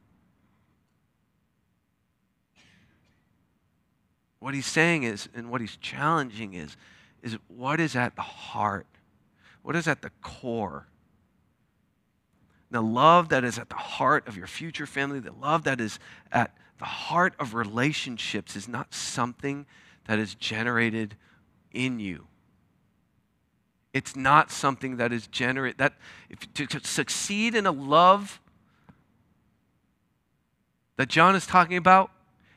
What 4.40 4.56
he's 4.56 4.66
saying 4.66 5.04
is, 5.04 5.30
and 5.36 5.52
what 5.52 5.62
he's 5.62 5.78
challenging 5.78 6.56
is, 6.56 6.76
is 7.22 7.38
what 7.48 7.80
is 7.80 7.96
at 7.96 8.16
the 8.16 8.24
heart? 8.24 8.88
What 9.62 9.76
is 9.76 9.88
at 9.88 10.02
the 10.02 10.10
core? 10.24 10.88
The 12.72 12.82
love 12.82 13.30
that 13.30 13.44
is 13.44 13.60
at 13.60 13.70
the 13.70 13.76
heart 13.76 14.28
of 14.28 14.36
your 14.36 14.48
future 14.48 14.88
family, 14.88 15.20
the 15.20 15.32
love 15.32 15.64
that 15.66 15.80
is 15.80 16.00
at 16.32 16.58
the 16.80 16.86
heart 16.86 17.36
of 17.40 17.54
relationships 17.54 18.56
is 18.56 18.68
not 18.68 18.96
something 18.96 19.68
that 20.06 20.18
is 20.18 20.34
generated 20.34 21.16
in 21.72 22.00
you. 22.00 22.26
It's 23.94 24.16
not 24.16 24.50
something 24.52 24.98
that 24.98 25.14
is 25.14 25.28
generate 25.28 25.78
that 25.78 25.94
if, 26.30 26.52
to, 26.56 26.66
to 26.66 26.86
succeed 26.86 27.54
in 27.54 27.68
a 27.68 27.72
love 27.72 28.42
that 30.98 31.10
John 31.10 31.36
is 31.36 31.46
talking 31.46 31.78
about, 31.78 32.10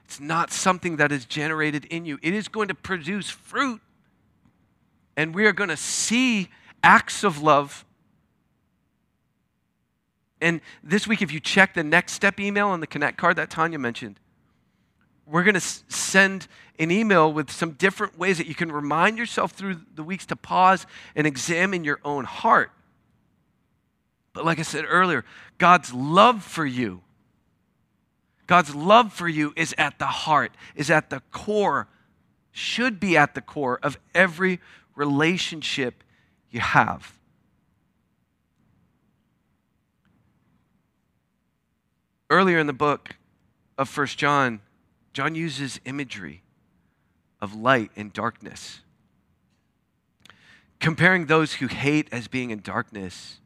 it's 0.04 0.18
not 0.18 0.50
something 0.50 0.96
that 0.96 1.12
is 1.12 1.26
generated 1.26 1.84
in 1.86 2.06
you. 2.06 2.18
It 2.22 2.32
is 2.32 2.48
going 2.48 2.68
to 2.68 2.74
produce 2.74 3.28
fruit. 3.28 3.80
And 5.16 5.34
we 5.34 5.46
are 5.46 5.52
going 5.52 5.70
to 5.70 5.76
see 5.76 6.48
acts 6.82 7.24
of 7.24 7.42
love. 7.42 7.84
And 10.40 10.60
this 10.82 11.06
week, 11.06 11.22
if 11.22 11.32
you 11.32 11.40
check 11.40 11.74
the 11.74 11.82
next 11.82 12.12
step 12.12 12.38
email 12.38 12.68
on 12.68 12.80
the 12.80 12.86
Connect 12.86 13.18
card 13.18 13.36
that 13.36 13.50
Tanya 13.50 13.78
mentioned, 13.78 14.20
we're 15.26 15.42
going 15.42 15.54
to 15.54 15.60
send 15.60 16.46
an 16.78 16.90
email 16.90 17.32
with 17.32 17.50
some 17.50 17.72
different 17.72 18.18
ways 18.18 18.38
that 18.38 18.46
you 18.46 18.54
can 18.54 18.70
remind 18.70 19.18
yourself 19.18 19.52
through 19.52 19.80
the 19.94 20.02
weeks 20.02 20.26
to 20.26 20.36
pause 20.36 20.86
and 21.14 21.26
examine 21.26 21.84
your 21.84 21.98
own 22.04 22.24
heart. 22.24 22.70
But 24.32 24.44
like 24.44 24.58
I 24.58 24.62
said 24.62 24.84
earlier, 24.86 25.24
God's 25.58 25.92
love 25.92 26.44
for 26.44 26.66
you, 26.66 27.00
God's 28.46 28.74
love 28.74 29.12
for 29.12 29.28
you 29.28 29.52
is 29.56 29.74
at 29.76 29.98
the 29.98 30.06
heart, 30.06 30.52
is 30.76 30.90
at 30.90 31.10
the 31.10 31.20
core, 31.32 31.88
should 32.52 33.00
be 33.00 33.16
at 33.16 33.34
the 33.34 33.40
core 33.40 33.80
of 33.82 33.98
every 34.14 34.60
relationship 34.94 36.04
you 36.50 36.60
have. 36.60 37.18
Earlier 42.28 42.58
in 42.58 42.66
the 42.66 42.72
book 42.72 43.16
of 43.78 43.88
First 43.88 44.18
John, 44.18 44.60
John 45.16 45.34
uses 45.34 45.80
imagery 45.86 46.42
of 47.40 47.54
light 47.54 47.90
and 47.96 48.12
darkness, 48.12 48.80
comparing 50.78 51.24
those 51.24 51.54
who 51.54 51.68
hate 51.68 52.06
as 52.12 52.28
being 52.28 52.50
in 52.50 52.60
darkness 52.60 53.40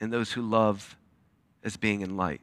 and 0.00 0.12
those 0.12 0.32
who 0.32 0.42
love 0.42 0.96
as 1.62 1.76
being 1.76 2.00
in 2.00 2.16
light. 2.16 2.40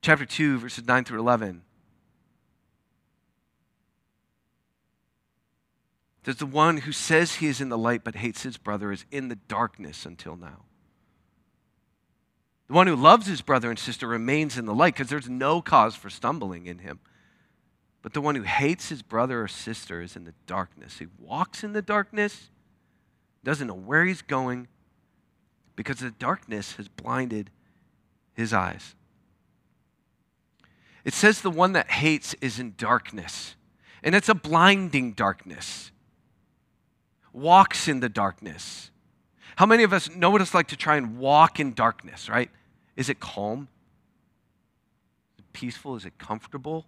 Chapter 0.00 0.24
2, 0.24 0.58
verses 0.58 0.86
9 0.86 1.04
through 1.04 1.20
11. 1.20 1.60
Does 6.24 6.36
the 6.36 6.46
one 6.46 6.78
who 6.78 6.92
says 6.92 7.34
he 7.34 7.46
is 7.46 7.60
in 7.60 7.68
the 7.68 7.76
light 7.76 8.04
but 8.04 8.14
hates 8.14 8.42
his 8.42 8.56
brother 8.56 8.90
is 8.90 9.04
in 9.10 9.28
the 9.28 9.36
darkness 9.36 10.06
until 10.06 10.34
now. 10.34 10.64
The 12.68 12.74
one 12.74 12.86
who 12.86 12.96
loves 12.96 13.26
his 13.26 13.40
brother 13.40 13.70
and 13.70 13.78
sister 13.78 14.06
remains 14.06 14.58
in 14.58 14.66
the 14.66 14.74
light 14.74 14.94
because 14.94 15.08
there's 15.08 15.28
no 15.28 15.62
cause 15.62 15.96
for 15.96 16.10
stumbling 16.10 16.66
in 16.66 16.80
him. 16.80 17.00
But 18.02 18.12
the 18.12 18.20
one 18.20 18.34
who 18.34 18.42
hates 18.42 18.90
his 18.90 19.02
brother 19.02 19.42
or 19.42 19.48
sister 19.48 20.02
is 20.02 20.16
in 20.16 20.24
the 20.24 20.34
darkness. 20.46 20.98
He 20.98 21.06
walks 21.18 21.64
in 21.64 21.72
the 21.72 21.82
darkness, 21.82 22.50
doesn't 23.42 23.66
know 23.66 23.74
where 23.74 24.04
he's 24.04 24.22
going 24.22 24.68
because 25.76 25.98
the 25.98 26.10
darkness 26.10 26.74
has 26.74 26.88
blinded 26.88 27.50
his 28.34 28.52
eyes. 28.52 28.94
It 31.04 31.14
says 31.14 31.40
the 31.40 31.50
one 31.50 31.72
that 31.72 31.90
hates 31.90 32.34
is 32.40 32.58
in 32.58 32.74
darkness, 32.76 33.56
and 34.02 34.14
it's 34.14 34.28
a 34.28 34.34
blinding 34.34 35.12
darkness, 35.12 35.90
walks 37.32 37.88
in 37.88 38.00
the 38.00 38.08
darkness. 38.10 38.90
How 39.56 39.64
many 39.64 39.84
of 39.84 39.92
us 39.92 40.10
know 40.10 40.28
what 40.30 40.42
it's 40.42 40.54
like 40.54 40.68
to 40.68 40.76
try 40.76 40.96
and 40.96 41.16
walk 41.18 41.58
in 41.58 41.72
darkness, 41.72 42.28
right? 42.28 42.50
Is 42.98 43.08
it 43.08 43.20
calm? 43.20 43.68
Is 45.36 45.44
it 45.44 45.52
peaceful? 45.52 45.94
Is 45.94 46.04
it 46.04 46.18
comfortable? 46.18 46.84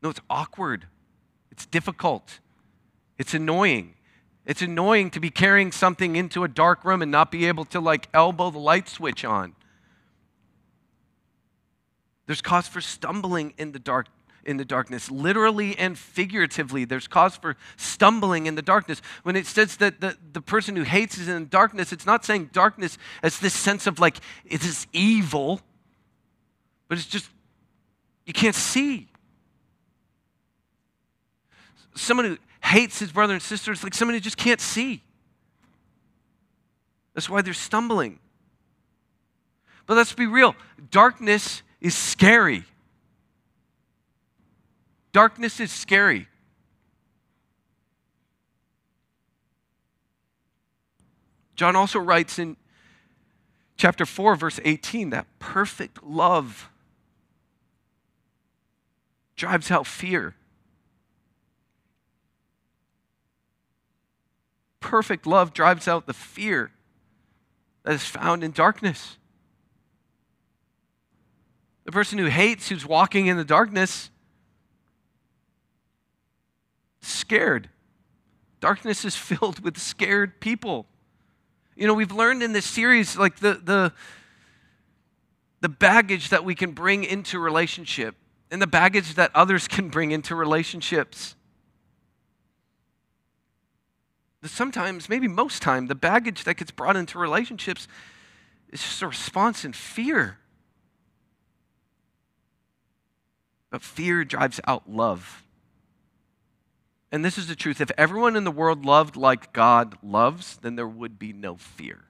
No, 0.00 0.10
it's 0.10 0.20
awkward. 0.30 0.86
It's 1.50 1.66
difficult. 1.66 2.38
It's 3.18 3.34
annoying. 3.34 3.94
It's 4.46 4.62
annoying 4.62 5.10
to 5.10 5.18
be 5.18 5.28
carrying 5.28 5.72
something 5.72 6.14
into 6.14 6.44
a 6.44 6.48
dark 6.48 6.84
room 6.84 7.02
and 7.02 7.10
not 7.10 7.32
be 7.32 7.46
able 7.46 7.64
to 7.66 7.80
like 7.80 8.08
elbow 8.14 8.50
the 8.50 8.60
light 8.60 8.88
switch 8.88 9.24
on. 9.24 9.56
There's 12.26 12.40
cause 12.40 12.68
for 12.68 12.80
stumbling 12.80 13.54
in 13.58 13.72
the 13.72 13.80
dark 13.80 14.06
in 14.46 14.56
the 14.56 14.64
darkness, 14.64 15.10
literally 15.10 15.76
and 15.78 15.98
figuratively. 15.98 16.84
There's 16.84 17.06
cause 17.06 17.36
for 17.36 17.56
stumbling 17.76 18.46
in 18.46 18.54
the 18.54 18.62
darkness. 18.62 19.00
When 19.22 19.36
it 19.36 19.46
says 19.46 19.76
that 19.78 20.00
the, 20.00 20.16
the 20.32 20.40
person 20.40 20.76
who 20.76 20.82
hates 20.82 21.18
is 21.18 21.28
in 21.28 21.48
darkness, 21.48 21.92
it's 21.92 22.06
not 22.06 22.24
saying 22.24 22.50
darkness 22.52 22.98
as 23.22 23.38
this 23.38 23.54
sense 23.54 23.86
of 23.86 23.98
like 23.98 24.18
it 24.44 24.64
is 24.64 24.86
evil, 24.92 25.60
but 26.88 26.98
it's 26.98 27.06
just 27.06 27.28
you 28.26 28.32
can't 28.32 28.54
see. 28.54 29.08
Someone 31.94 32.26
who 32.26 32.38
hates 32.62 32.98
his 32.98 33.12
brother 33.12 33.34
and 33.34 33.42
sister 33.42 33.72
is 33.72 33.84
like 33.84 33.94
someone 33.94 34.14
who 34.14 34.20
just 34.20 34.36
can't 34.36 34.60
see. 34.60 35.02
That's 37.14 37.30
why 37.30 37.42
they're 37.42 37.54
stumbling. 37.54 38.18
But 39.86 39.96
let's 39.96 40.12
be 40.12 40.26
real 40.26 40.56
darkness 40.90 41.62
is 41.80 41.94
scary. 41.94 42.64
Darkness 45.14 45.60
is 45.60 45.70
scary. 45.70 46.26
John 51.54 51.76
also 51.76 52.00
writes 52.00 52.40
in 52.40 52.56
chapter 53.76 54.04
4, 54.04 54.34
verse 54.34 54.58
18, 54.64 55.10
that 55.10 55.28
perfect 55.38 56.02
love 56.02 56.68
drives 59.36 59.70
out 59.70 59.86
fear. 59.86 60.34
Perfect 64.80 65.28
love 65.28 65.54
drives 65.54 65.86
out 65.86 66.06
the 66.06 66.12
fear 66.12 66.72
that 67.84 67.94
is 67.94 68.04
found 68.04 68.42
in 68.42 68.50
darkness. 68.50 69.16
The 71.84 71.92
person 71.92 72.18
who 72.18 72.26
hates, 72.26 72.68
who's 72.68 72.84
walking 72.84 73.28
in 73.28 73.36
the 73.36 73.44
darkness, 73.44 74.10
scared. 77.04 77.68
Darkness 78.60 79.04
is 79.04 79.16
filled 79.30 79.60
with 79.60 79.78
scared 79.78 80.40
people. 80.40 80.86
You 81.76 81.86
know, 81.86 81.94
we've 81.94 82.12
learned 82.12 82.42
in 82.42 82.52
this 82.52 82.66
series 82.66 83.16
like 83.16 83.40
the 83.40 83.54
the 83.54 83.92
the 85.60 85.68
baggage 85.68 86.28
that 86.28 86.44
we 86.44 86.54
can 86.54 86.72
bring 86.72 87.04
into 87.04 87.38
relationship 87.38 88.16
and 88.50 88.60
the 88.60 88.66
baggage 88.66 89.14
that 89.14 89.30
others 89.34 89.66
can 89.68 89.88
bring 89.88 90.10
into 90.10 90.34
relationships. 90.34 91.36
Sometimes, 94.44 95.08
maybe 95.08 95.26
most 95.26 95.62
time, 95.62 95.86
the 95.86 95.94
baggage 95.94 96.44
that 96.44 96.58
gets 96.58 96.70
brought 96.70 96.96
into 96.96 97.18
relationships 97.18 97.88
is 98.68 98.82
just 98.82 99.00
a 99.00 99.06
response 99.06 99.64
in 99.64 99.72
fear. 99.72 100.38
But 103.70 103.82
fear 103.82 104.22
drives 104.24 104.60
out 104.66 104.90
love. 104.90 105.43
And 107.14 107.24
this 107.24 107.38
is 107.38 107.46
the 107.46 107.54
truth 107.54 107.80
if 107.80 107.92
everyone 107.96 108.34
in 108.34 108.42
the 108.42 108.50
world 108.50 108.84
loved 108.84 109.14
like 109.14 109.52
God 109.52 109.96
loves, 110.02 110.56
then 110.56 110.74
there 110.74 110.88
would 110.88 111.16
be 111.16 111.32
no 111.32 111.54
fear. 111.54 112.06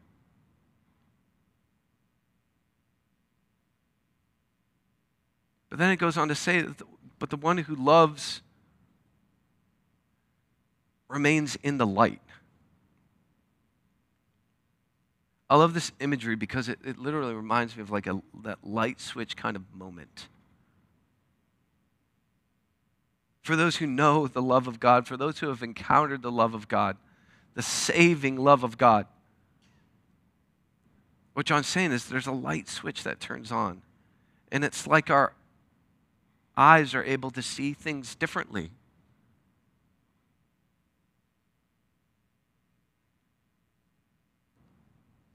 But 5.68 5.78
then 5.78 5.90
it 5.90 5.96
goes 5.96 6.16
on 6.16 6.28
to 6.28 6.34
say, 6.34 6.62
that 6.62 6.78
the, 6.78 6.86
but 7.18 7.28
the 7.28 7.36
one 7.36 7.58
who 7.58 7.74
loves 7.74 8.40
remains 11.06 11.58
in 11.62 11.76
the 11.76 11.86
light. 11.86 12.22
I 15.50 15.56
love 15.56 15.74
this 15.74 15.92
imagery 16.00 16.34
because 16.34 16.70
it, 16.70 16.78
it 16.82 16.98
literally 16.98 17.34
reminds 17.34 17.76
me 17.76 17.82
of 17.82 17.90
like 17.90 18.06
a, 18.06 18.22
that 18.42 18.60
light 18.64 19.02
switch 19.02 19.36
kind 19.36 19.54
of 19.54 19.64
moment 19.74 20.28
for 23.44 23.56
those 23.56 23.76
who 23.76 23.86
know 23.86 24.26
the 24.26 24.40
love 24.40 24.66
of 24.66 24.80
God, 24.80 25.06
for 25.06 25.18
those 25.18 25.38
who 25.38 25.48
have 25.48 25.62
encountered 25.62 26.22
the 26.22 26.32
love 26.32 26.54
of 26.54 26.66
God, 26.66 26.96
the 27.52 27.60
saving 27.60 28.36
love 28.36 28.64
of 28.64 28.78
God. 28.78 29.06
What 31.34 31.44
John's 31.44 31.66
saying 31.66 31.92
is 31.92 32.06
there's 32.06 32.26
a 32.26 32.32
light 32.32 32.70
switch 32.70 33.02
that 33.02 33.20
turns 33.20 33.52
on. 33.52 33.82
And 34.50 34.64
it's 34.64 34.86
like 34.86 35.10
our 35.10 35.34
eyes 36.56 36.94
are 36.94 37.04
able 37.04 37.30
to 37.32 37.42
see 37.42 37.74
things 37.74 38.14
differently. 38.14 38.70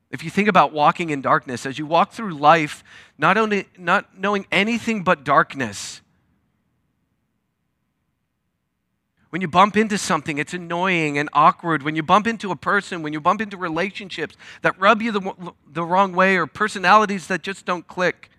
If 0.10 0.24
you 0.24 0.32
think 0.32 0.48
about 0.48 0.74
walking 0.74 1.12
in 1.12 1.22
darkness, 1.22 1.67
as 1.67 1.78
you 1.78 1.86
walk 1.86 2.12
through 2.12 2.34
life, 2.34 2.84
not 3.19 3.38
only 3.38 3.67
not 3.78 4.17
knowing 4.17 4.48
anything 4.52 5.04
but 5.04 5.24
darkness, 5.24 6.02
When 9.30 9.42
you 9.42 9.48
bump 9.48 9.78
into 9.78 9.98
something, 9.98 10.39
it's 10.39 10.54
annoying 10.54 11.18
and 11.18 11.30
awkward. 11.34 11.84
When 11.84 11.96
you 11.96 12.02
bump 12.02 12.26
into 12.26 12.50
a 12.52 12.56
person, 12.56 13.04
when 13.04 13.13
you 13.13 13.20
bump 13.20 13.42
into 13.42 13.58
relationships 13.58 14.36
that 14.63 14.80
rub 14.80 15.02
you 15.02 15.12
the, 15.12 15.54
the 15.72 15.84
wrong 15.84 16.13
way 16.13 16.36
or 16.38 16.48
personalities 16.48 17.28
that 17.28 17.44
just 17.44 17.65
don't 17.65 17.88
click. 17.88 18.32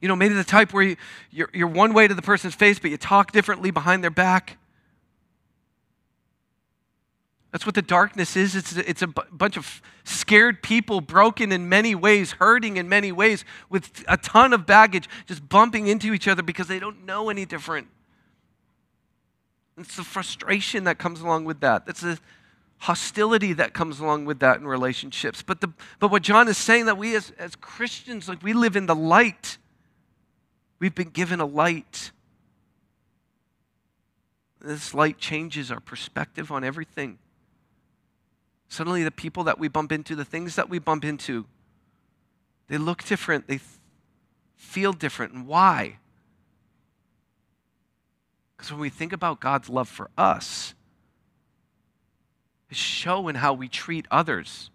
You 0.00 0.08
know, 0.08 0.16
maybe 0.16 0.34
the 0.34 0.44
type 0.44 0.72
where 0.72 0.82
you, 0.82 0.96
you're, 1.30 1.50
you're 1.54 1.68
one 1.68 1.94
way 1.94 2.08
to 2.08 2.14
the 2.14 2.22
person's 2.22 2.54
face, 2.54 2.78
but 2.78 2.90
you 2.90 2.96
talk 2.96 3.30
differently 3.30 3.70
behind 3.70 4.02
their 4.02 4.10
back. 4.10 4.58
That's 7.52 7.64
what 7.64 7.76
the 7.76 7.82
darkness 7.82 8.36
is. 8.36 8.54
It's, 8.54 8.76
it's 8.76 9.00
a 9.00 9.06
b- 9.06 9.22
bunch 9.32 9.56
of 9.56 9.80
scared 10.04 10.62
people, 10.62 11.00
broken 11.00 11.52
in 11.52 11.68
many 11.68 11.94
ways, 11.94 12.32
hurting 12.32 12.76
in 12.76 12.88
many 12.88 13.12
ways, 13.12 13.44
with 13.70 14.04
a 14.08 14.16
ton 14.18 14.52
of 14.52 14.66
baggage, 14.66 15.08
just 15.26 15.48
bumping 15.48 15.86
into 15.86 16.12
each 16.12 16.28
other 16.28 16.42
because 16.42 16.66
they 16.66 16.78
don't 16.78 17.06
know 17.06 17.30
any 17.30 17.46
different. 17.46 17.86
It's 19.78 19.96
the 19.96 20.04
frustration 20.04 20.84
that 20.84 20.98
comes 20.98 21.20
along 21.20 21.44
with 21.44 21.60
that. 21.60 21.84
It's 21.86 22.00
the 22.00 22.18
hostility 22.78 23.52
that 23.54 23.74
comes 23.74 24.00
along 24.00 24.24
with 24.24 24.40
that 24.40 24.58
in 24.58 24.66
relationships. 24.66 25.42
But, 25.42 25.60
the, 25.60 25.72
but 25.98 26.10
what 26.10 26.22
John 26.22 26.48
is 26.48 26.58
saying 26.58 26.86
that 26.86 26.98
we 26.98 27.14
as, 27.14 27.32
as 27.38 27.56
Christians, 27.56 28.28
like 28.28 28.42
we 28.42 28.52
live 28.52 28.76
in 28.76 28.86
the 28.86 28.94
light. 28.94 29.58
We've 30.78 30.94
been 30.94 31.10
given 31.10 31.40
a 31.40 31.46
light. 31.46 32.12
This 34.60 34.94
light 34.94 35.18
changes 35.18 35.70
our 35.70 35.80
perspective 35.80 36.50
on 36.50 36.64
everything. 36.64 37.18
Suddenly, 38.68 39.04
the 39.04 39.10
people 39.10 39.44
that 39.44 39.58
we 39.58 39.68
bump 39.68 39.92
into, 39.92 40.16
the 40.16 40.24
things 40.24 40.56
that 40.56 40.68
we 40.68 40.78
bump 40.78 41.04
into, 41.04 41.46
they 42.68 42.78
look 42.78 43.04
different, 43.04 43.46
they 43.46 43.60
feel 44.56 44.92
different. 44.92 45.32
And 45.32 45.46
why? 45.46 45.98
Because 48.66 48.72
when 48.72 48.80
we 48.80 48.90
think 48.90 49.12
about 49.12 49.38
God's 49.38 49.68
love 49.68 49.88
for 49.88 50.10
us, 50.18 50.74
it's 52.68 52.80
shown 52.80 53.28
in 53.28 53.36
how 53.36 53.54
we 53.54 53.68
treat 53.68 54.06
others. 54.10 54.70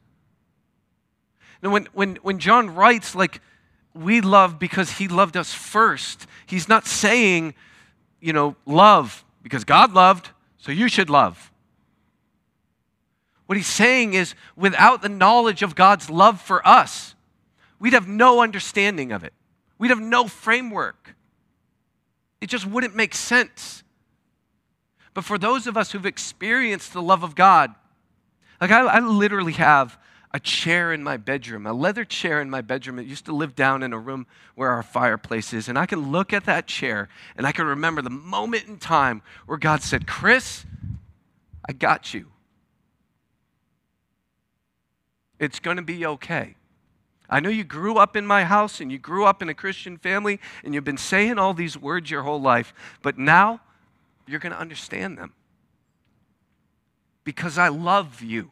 Now, 1.61 1.71
when, 1.71 1.89
when, 1.91 2.15
when 2.21 2.39
John 2.39 2.73
writes, 2.73 3.15
like, 3.15 3.41
we 3.93 4.21
love 4.21 4.59
because 4.59 4.91
he 4.91 5.09
loved 5.09 5.35
us 5.35 5.53
first, 5.53 6.25
he's 6.45 6.69
not 6.69 6.87
saying, 6.87 7.53
you 8.21 8.31
know, 8.31 8.55
love 8.65 9.25
because 9.43 9.65
God 9.65 9.91
loved, 9.91 10.29
so 10.57 10.71
you 10.71 10.87
should 10.87 11.09
love. 11.09 11.51
What 13.47 13.57
he's 13.57 13.67
saying 13.67 14.13
is, 14.13 14.35
without 14.55 15.01
the 15.01 15.09
knowledge 15.09 15.63
of 15.63 15.75
God's 15.75 16.09
love 16.09 16.39
for 16.39 16.65
us, 16.65 17.13
we'd 17.77 17.91
have 17.91 18.07
no 18.07 18.41
understanding 18.41 19.11
of 19.11 19.25
it. 19.25 19.33
We'd 19.77 19.89
have 19.89 19.99
no 19.99 20.29
framework. 20.29 21.17
It 22.41 22.49
just 22.49 22.65
wouldn't 22.65 22.95
make 22.95 23.13
sense. 23.13 23.83
But 25.13 25.23
for 25.23 25.37
those 25.37 25.67
of 25.67 25.77
us 25.77 25.91
who've 25.91 26.05
experienced 26.05 26.93
the 26.93 27.01
love 27.01 27.23
of 27.23 27.35
God, 27.35 27.73
like 28.59 28.71
I, 28.71 28.81
I 28.81 28.99
literally 28.99 29.53
have 29.53 29.97
a 30.33 30.39
chair 30.39 30.93
in 30.93 31.03
my 31.03 31.17
bedroom, 31.17 31.67
a 31.67 31.73
leather 31.73 32.05
chair 32.05 32.41
in 32.41 32.49
my 32.49 32.61
bedroom. 32.61 32.99
It 32.99 33.05
used 33.05 33.25
to 33.25 33.35
live 33.35 33.53
down 33.55 33.83
in 33.83 33.91
a 33.91 33.99
room 33.99 34.25
where 34.55 34.69
our 34.71 34.83
fireplace 34.83 35.51
is. 35.53 35.67
And 35.67 35.77
I 35.77 35.85
can 35.85 36.11
look 36.11 36.31
at 36.31 36.45
that 36.45 36.67
chair 36.67 37.09
and 37.35 37.45
I 37.45 37.51
can 37.51 37.65
remember 37.65 38.01
the 38.01 38.09
moment 38.09 38.67
in 38.67 38.77
time 38.77 39.21
where 39.45 39.57
God 39.57 39.83
said, 39.83 40.07
Chris, 40.07 40.65
I 41.67 41.73
got 41.73 42.13
you. 42.13 42.27
It's 45.37 45.59
going 45.59 45.77
to 45.77 45.83
be 45.83 46.05
okay. 46.05 46.55
I 47.31 47.39
know 47.39 47.49
you 47.49 47.63
grew 47.63 47.97
up 47.97 48.17
in 48.17 48.27
my 48.27 48.43
house 48.43 48.81
and 48.81 48.91
you 48.91 48.99
grew 48.99 49.25
up 49.25 49.41
in 49.41 49.47
a 49.47 49.53
Christian 49.53 49.97
family 49.97 50.39
and 50.65 50.73
you've 50.73 50.83
been 50.83 50.97
saying 50.97 51.39
all 51.39 51.53
these 51.53 51.77
words 51.77 52.11
your 52.11 52.23
whole 52.23 52.41
life, 52.41 52.73
but 53.01 53.17
now 53.17 53.61
you're 54.27 54.41
going 54.41 54.51
to 54.51 54.59
understand 54.59 55.17
them 55.17 55.33
because 57.23 57.57
I 57.57 57.69
love 57.69 58.21
you. 58.21 58.51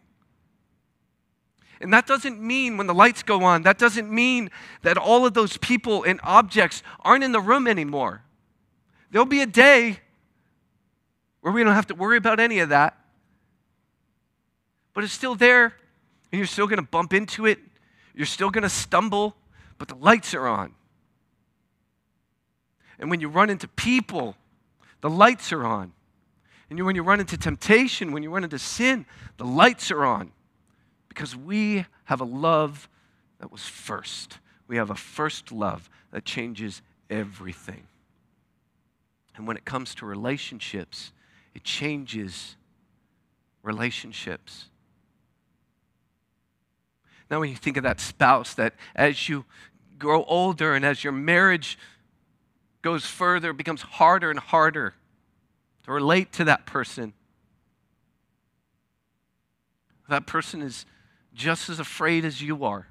And 1.82 1.94
that 1.94 2.08
doesn't 2.08 2.42
mean 2.42 2.78
when 2.78 2.88
the 2.88 2.94
lights 2.94 3.22
go 3.22 3.44
on, 3.44 3.63
that 3.63 3.78
doesn't 3.78 4.10
mean 4.10 4.50
that 4.82 4.98
all 4.98 5.26
of 5.26 5.34
those 5.34 5.58
people 5.58 6.04
and 6.04 6.20
objects 6.24 6.82
aren't 7.02 7.24
in 7.24 7.34
the 7.34 7.42
room 7.42 7.68
anymore. 7.68 8.24
There'll 9.12 9.26
be 9.26 9.42
a 9.42 9.48
day 9.48 10.00
where 11.42 11.54
we 11.54 11.63
don't 11.63 11.74
have 11.74 11.88
to 11.88 11.96
worry 11.96 12.18
about 12.18 12.39
any 12.39 12.60
of 12.60 12.70
that. 12.70 12.98
But 14.94 15.04
it's 15.04 15.13
still 15.13 15.36
there, 15.36 15.74
and 16.32 16.39
you're 16.39 16.46
still 16.46 16.68
going 16.68 16.80
to 16.80 16.89
bump 16.89 17.13
into 17.13 17.46
it. 17.46 17.60
You're 18.19 18.25
still 18.25 18.49
going 18.49 18.63
to 18.63 18.69
stumble, 18.69 19.34
but 19.77 19.88
the 19.88 19.95
lights 19.95 20.34
are 20.34 20.45
on. 20.45 20.73
And 22.99 23.10
when 23.10 23.21
you 23.21 23.29
run 23.29 23.49
into 23.49 23.69
people, 23.69 24.36
the 24.99 25.10
lights 25.10 25.53
are 25.53 25.65
on. 25.65 25.93
And 26.69 26.86
when 26.86 26.97
you 26.97 27.01
run 27.01 27.21
into 27.21 27.38
temptation, 27.38 28.12
when 28.12 28.21
you 28.21 28.29
run 28.29 28.43
into 28.43 28.60
sin, 28.60 29.05
the 29.38 29.45
lights 29.45 29.89
are 29.89 30.03
on. 30.03 30.34
Because 31.08 31.34
we 31.34 31.86
have 32.03 32.19
a 32.19 32.25
love 32.25 32.89
that 33.39 33.53
was 33.53 33.62
first. 33.62 34.39
We 34.67 34.75
have 34.75 34.89
a 34.89 34.95
first 34.95 35.53
love 35.53 35.89
that 36.12 36.25
changes 36.25 36.82
everything. 37.10 37.88
And 39.38 39.47
when 39.47 39.55
it 39.55 39.63
comes 39.63 39.95
to 39.95 40.05
relationships, 40.05 41.13
it 41.55 41.63
changes 41.63 42.58
relationships. 43.63 44.65
Now, 47.30 47.39
when 47.39 47.50
you 47.50 47.56
think 47.56 47.78
of 47.78 47.84
that 47.84 48.00
spouse, 48.00 48.54
that 48.56 48.74
as 48.96 49.30
you 49.30 49.46
grow 49.98 50.24
older 50.24 50.74
and 50.74 50.84
as 50.84 51.04
your 51.04 51.13
marriage 51.13 51.78
goes 52.82 53.06
further, 53.06 53.52
it 53.52 53.58
becomes 53.58 53.82
harder 53.82 54.32
and 54.32 54.39
harder 54.39 54.96
to 55.84 55.92
relate 55.92 56.32
to 56.34 56.44
that 56.46 56.65
person. 56.65 57.13
That 60.08 60.26
person 60.26 60.62
is 60.62 60.86
just 61.34 61.70
as 61.70 61.80
afraid 61.80 62.26
as 62.26 62.42
you 62.42 62.63
are. 62.65 62.88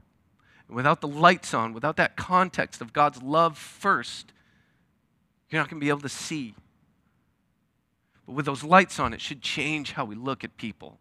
And 0.69 0.77
without 0.77 1.01
the 1.01 1.09
lights 1.09 1.53
on, 1.53 1.73
without 1.73 1.97
that 1.97 2.17
context 2.17 2.81
of 2.81 2.93
God's 2.93 3.23
love 3.23 3.59
first, 3.59 4.33
you're 5.51 5.61
not 5.61 5.69
going 5.69 5.81
to 5.81 5.85
be 5.85 5.89
able 5.89 6.01
to 6.01 6.09
see. 6.09 6.55
But 8.27 8.35
with 8.35 8.47
those 8.47 8.63
lights 8.63 9.01
on, 9.01 9.13
it 9.13 9.21
should 9.21 9.41
change 9.41 9.93
how 9.93 10.05
we 10.05 10.15
look 10.15 10.45
at 10.45 10.57
people. 10.57 10.99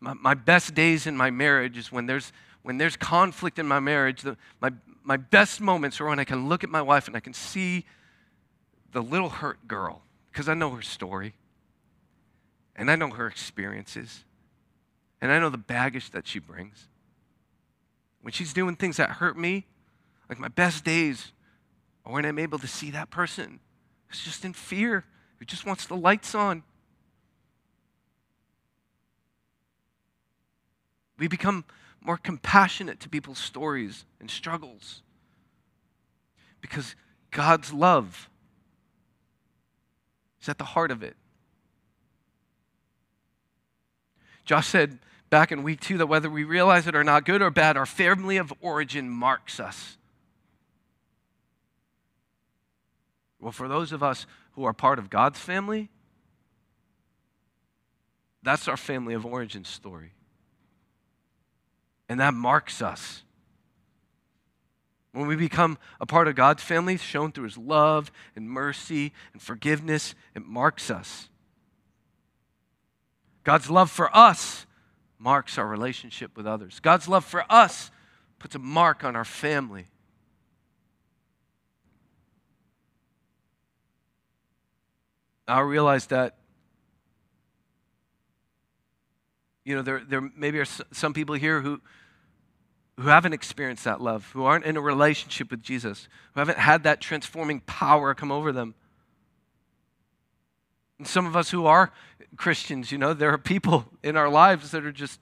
My, 0.00 0.14
my 0.14 0.34
best 0.34 0.74
days 0.74 1.06
in 1.06 1.16
my 1.16 1.30
marriage 1.30 1.76
is 1.76 1.90
when 1.90 2.06
there's, 2.06 2.32
when 2.62 2.78
there's 2.78 2.96
conflict 2.96 3.58
in 3.58 3.66
my 3.66 3.80
marriage. 3.80 4.22
The, 4.22 4.36
my, 4.60 4.72
my 5.02 5.16
best 5.16 5.60
moments 5.60 6.00
are 6.00 6.06
when 6.06 6.18
I 6.18 6.24
can 6.24 6.48
look 6.48 6.64
at 6.64 6.70
my 6.70 6.82
wife 6.82 7.08
and 7.08 7.16
I 7.16 7.20
can 7.20 7.34
see 7.34 7.84
the 8.92 9.02
little 9.02 9.28
hurt 9.28 9.66
girl 9.66 10.02
because 10.30 10.48
I 10.48 10.54
know 10.54 10.70
her 10.70 10.82
story 10.82 11.34
and 12.76 12.90
I 12.90 12.96
know 12.96 13.10
her 13.10 13.26
experiences 13.26 14.24
and 15.20 15.32
I 15.32 15.38
know 15.38 15.50
the 15.50 15.58
baggage 15.58 16.10
that 16.10 16.26
she 16.26 16.38
brings. 16.38 16.88
When 18.22 18.32
she's 18.32 18.52
doing 18.52 18.76
things 18.76 18.98
that 18.98 19.10
hurt 19.10 19.36
me, 19.36 19.66
like 20.28 20.38
my 20.38 20.48
best 20.48 20.84
days 20.84 21.32
are 22.04 22.12
when 22.12 22.24
I'm 22.24 22.38
able 22.38 22.58
to 22.58 22.66
see 22.66 22.90
that 22.90 23.10
person 23.10 23.60
who's 24.06 24.22
just 24.22 24.44
in 24.44 24.52
fear, 24.52 25.04
who 25.38 25.44
just 25.44 25.66
wants 25.66 25.86
the 25.86 25.96
lights 25.96 26.34
on. 26.34 26.62
We 31.18 31.28
become 31.28 31.64
more 32.00 32.16
compassionate 32.16 33.00
to 33.00 33.08
people's 33.08 33.38
stories 33.38 34.04
and 34.20 34.30
struggles 34.30 35.02
because 36.60 36.94
God's 37.30 37.72
love 37.72 38.30
is 40.40 40.48
at 40.48 40.58
the 40.58 40.64
heart 40.64 40.90
of 40.90 41.02
it. 41.02 41.16
Josh 44.44 44.68
said 44.68 44.98
back 45.28 45.52
in 45.52 45.62
week 45.62 45.80
two 45.80 45.98
that 45.98 46.06
whether 46.06 46.30
we 46.30 46.44
realize 46.44 46.86
it 46.86 46.94
or 46.94 47.04
not, 47.04 47.24
good 47.24 47.42
or 47.42 47.50
bad, 47.50 47.76
our 47.76 47.86
family 47.86 48.36
of 48.36 48.52
origin 48.60 49.10
marks 49.10 49.60
us. 49.60 49.96
Well, 53.40 53.52
for 53.52 53.68
those 53.68 53.92
of 53.92 54.02
us 54.02 54.26
who 54.52 54.64
are 54.64 54.72
part 54.72 54.98
of 54.98 55.10
God's 55.10 55.38
family, 55.38 55.90
that's 58.42 58.68
our 58.68 58.76
family 58.76 59.14
of 59.14 59.26
origin 59.26 59.64
story. 59.64 60.12
And 62.08 62.20
that 62.20 62.34
marks 62.34 62.80
us. 62.80 63.22
When 65.12 65.26
we 65.26 65.36
become 65.36 65.78
a 66.00 66.06
part 66.06 66.28
of 66.28 66.34
God's 66.34 66.62
family, 66.62 66.96
shown 66.96 67.32
through 67.32 67.44
his 67.44 67.58
love 67.58 68.12
and 68.36 68.48
mercy 68.48 69.12
and 69.32 69.42
forgiveness, 69.42 70.14
it 70.34 70.44
marks 70.44 70.90
us. 70.90 71.28
God's 73.44 73.70
love 73.70 73.90
for 73.90 74.14
us 74.16 74.66
marks 75.18 75.58
our 75.58 75.66
relationship 75.66 76.36
with 76.36 76.46
others. 76.46 76.80
God's 76.80 77.08
love 77.08 77.24
for 77.24 77.44
us 77.50 77.90
puts 78.38 78.54
a 78.54 78.58
mark 78.58 79.04
on 79.04 79.16
our 79.16 79.24
family. 79.24 79.86
I 85.48 85.60
realize 85.60 86.06
that, 86.08 86.36
you 89.68 89.76
know, 89.76 89.82
there, 89.82 90.00
there 90.08 90.22
maybe 90.34 90.58
are 90.60 90.64
some 90.64 91.12
people 91.12 91.34
here 91.34 91.60
who, 91.60 91.82
who 92.96 93.08
haven't 93.08 93.34
experienced 93.34 93.84
that 93.84 94.00
love, 94.00 94.30
who 94.32 94.46
aren't 94.46 94.64
in 94.64 94.78
a 94.78 94.80
relationship 94.80 95.50
with 95.50 95.62
Jesus, 95.62 96.08
who 96.32 96.40
haven't 96.40 96.56
had 96.56 96.84
that 96.84 97.02
transforming 97.02 97.60
power 97.60 98.14
come 98.14 98.32
over 98.32 98.50
them. 98.50 98.74
And 100.96 101.06
some 101.06 101.26
of 101.26 101.36
us 101.36 101.50
who 101.50 101.66
are 101.66 101.92
Christians, 102.38 102.90
you 102.90 102.96
know, 102.96 103.12
there 103.12 103.30
are 103.30 103.36
people 103.36 103.84
in 104.02 104.16
our 104.16 104.30
lives 104.30 104.70
that 104.70 104.86
are 104.86 104.92
just 104.92 105.20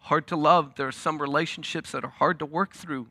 hard 0.00 0.26
to 0.26 0.36
love. 0.36 0.74
There 0.74 0.88
are 0.88 0.92
some 0.92 1.18
relationships 1.18 1.92
that 1.92 2.04
are 2.04 2.10
hard 2.10 2.40
to 2.40 2.46
work 2.46 2.74
through. 2.74 3.06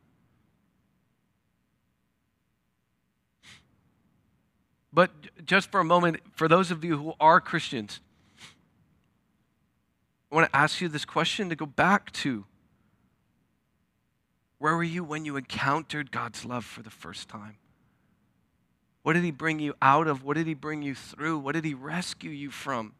But 4.92 5.10
just 5.44 5.72
for 5.72 5.80
a 5.80 5.84
moment, 5.84 6.20
for 6.36 6.46
those 6.46 6.70
of 6.70 6.84
you 6.84 6.98
who 6.98 7.14
are 7.18 7.40
Christians, 7.40 7.98
I 10.30 10.34
want 10.34 10.50
to 10.50 10.56
ask 10.56 10.80
you 10.80 10.88
this 10.88 11.04
question 11.04 11.48
to 11.48 11.56
go 11.56 11.66
back 11.66 12.12
to. 12.12 12.44
Where 14.58 14.76
were 14.76 14.82
you 14.82 15.04
when 15.04 15.24
you 15.24 15.36
encountered 15.36 16.10
God's 16.10 16.44
love 16.44 16.64
for 16.64 16.82
the 16.82 16.90
first 16.90 17.28
time? 17.28 17.56
What 19.02 19.14
did 19.14 19.24
He 19.24 19.30
bring 19.30 19.60
you 19.60 19.74
out 19.80 20.06
of? 20.06 20.24
What 20.24 20.36
did 20.36 20.46
He 20.46 20.54
bring 20.54 20.82
you 20.82 20.94
through? 20.94 21.38
What 21.38 21.54
did 21.54 21.64
He 21.64 21.74
rescue 21.74 22.30
you 22.30 22.50
from? 22.50 22.92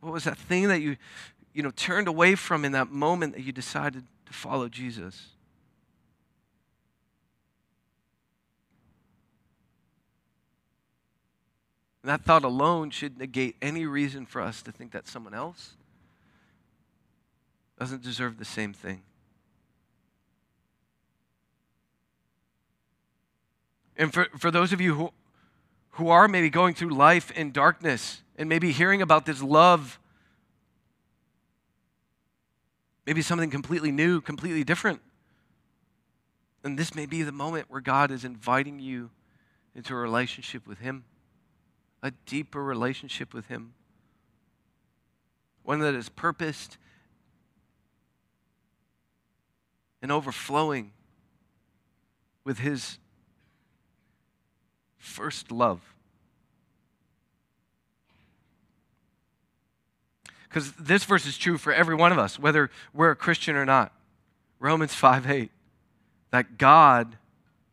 What 0.00 0.12
was 0.12 0.24
that 0.24 0.36
thing 0.36 0.68
that 0.68 0.82
you, 0.82 0.98
you 1.54 1.62
know, 1.62 1.70
turned 1.70 2.08
away 2.08 2.34
from 2.34 2.64
in 2.64 2.72
that 2.72 2.90
moment 2.90 3.34
that 3.34 3.42
you 3.42 3.52
decided 3.52 4.04
to 4.26 4.32
follow 4.32 4.68
Jesus? 4.68 5.33
And 12.04 12.10
that 12.10 12.22
thought 12.22 12.44
alone 12.44 12.90
should 12.90 13.16
negate 13.16 13.56
any 13.62 13.86
reason 13.86 14.26
for 14.26 14.42
us 14.42 14.60
to 14.64 14.70
think 14.70 14.92
that 14.92 15.08
someone 15.08 15.32
else 15.32 15.72
doesn't 17.78 18.02
deserve 18.02 18.38
the 18.38 18.44
same 18.44 18.74
thing. 18.74 19.00
And 23.96 24.12
for, 24.12 24.26
for 24.38 24.50
those 24.50 24.70
of 24.74 24.82
you 24.82 24.94
who, 24.94 25.12
who 25.92 26.10
are 26.10 26.28
maybe 26.28 26.50
going 26.50 26.74
through 26.74 26.90
life 26.90 27.30
in 27.30 27.52
darkness 27.52 28.20
and 28.36 28.50
maybe 28.50 28.70
hearing 28.70 29.00
about 29.00 29.24
this 29.24 29.42
love, 29.42 29.98
maybe 33.06 33.22
something 33.22 33.48
completely 33.48 33.90
new, 33.90 34.20
completely 34.20 34.62
different, 34.62 35.00
and 36.62 36.78
this 36.78 36.94
may 36.94 37.06
be 37.06 37.22
the 37.22 37.32
moment 37.32 37.70
where 37.70 37.80
God 37.80 38.10
is 38.10 38.26
inviting 38.26 38.78
you 38.78 39.08
into 39.74 39.94
a 39.94 39.96
relationship 39.96 40.66
with 40.66 40.80
Him 40.80 41.04
a 42.04 42.10
deeper 42.26 42.62
relationship 42.62 43.32
with 43.32 43.46
Him, 43.46 43.72
one 45.62 45.80
that 45.80 45.94
is 45.94 46.10
purposed 46.10 46.76
and 50.02 50.12
overflowing 50.12 50.92
with 52.44 52.58
His 52.58 52.98
first 54.98 55.50
love. 55.50 55.80
Because 60.46 60.72
this 60.72 61.04
verse 61.04 61.24
is 61.24 61.38
true 61.38 61.56
for 61.56 61.72
every 61.72 61.94
one 61.94 62.12
of 62.12 62.18
us, 62.18 62.38
whether 62.38 62.70
we're 62.92 63.10
a 63.12 63.16
Christian 63.16 63.56
or 63.56 63.64
not. 63.64 63.92
Romans 64.60 64.94
5 64.94 65.28
8, 65.28 65.50
that 66.30 66.58
God 66.58 67.16